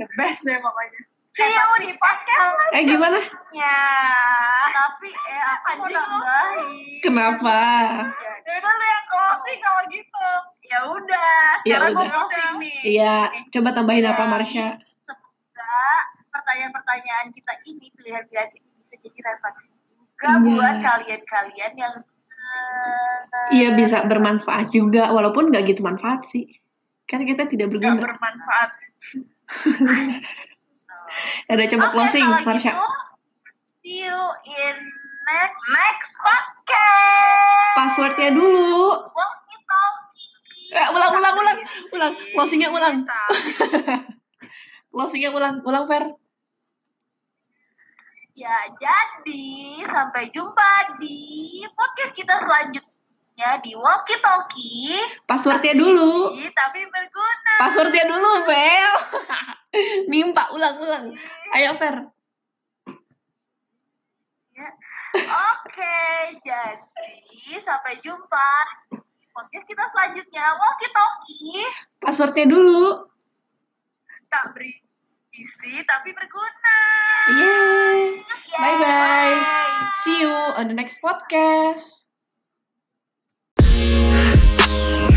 [0.00, 1.00] the best deh pokoknya.
[1.32, 1.48] You
[1.80, 3.16] di podcast Eh gimana?
[3.50, 3.80] Ya,
[4.68, 7.00] tapi eh aku mau nambahin.
[7.00, 7.60] Kenapa?
[8.12, 10.28] Ya udah lu yang closing kalau gitu.
[10.62, 11.32] Ya udah,
[11.64, 12.12] Ya sekarang gue udah.
[12.12, 12.80] closing nih.
[12.84, 13.16] Iya,
[13.48, 14.28] coba tambahin apa Ya.
[14.28, 14.66] Marsha?
[15.02, 15.80] Semoga
[16.28, 20.36] pertanyaan-pertanyaan kita ini, pilihan-pilihan ini bisa jadi refleksi juga Iya.
[20.44, 21.94] buat kalian-kalian yang
[22.28, 23.16] eh,
[23.54, 26.44] Iya bisa bermanfaat juga, walaupun nggak gitu manfaat sih.
[27.04, 28.04] Kan kita tidak nggak berguna.
[28.04, 28.68] bermanfaat.
[31.48, 32.72] Ada coba Oke, closing, Marsha.
[32.72, 32.88] gitu,
[33.82, 34.76] see you in
[35.28, 37.74] next next podcast.
[37.76, 38.96] Passwordnya dulu.
[40.72, 41.58] Eh, ulang, ulang, ulang,
[41.92, 42.12] ulang.
[42.32, 43.04] Closingnya ulang.
[44.92, 46.16] Closingnya ulang, ulang Fer.
[48.32, 52.91] Ya, jadi sampai jumpa di podcast kita selanjutnya
[53.36, 55.00] di Walkie Talkie.
[55.24, 56.30] Passwordnya dulu.
[56.30, 57.52] Tapi- Tapi berguna.
[57.58, 58.92] Passwordnya dulu, Bel.
[60.12, 61.04] Nimpa, ulang, ulang.
[61.52, 61.96] Ayo Fer.
[64.52, 64.68] Ya.
[65.56, 65.96] Oke,
[66.46, 68.48] jadi sampai jumpa
[68.92, 71.64] di podcast kita selanjutnya Walkie Talkie.
[71.98, 73.08] Passwordnya dulu.
[74.28, 76.78] Tak berisi tapi berguna.
[77.32, 78.20] Yeay.
[78.52, 79.36] Bye-bye.
[80.04, 82.01] See you on the next podcast.
[84.72, 85.11] Bye.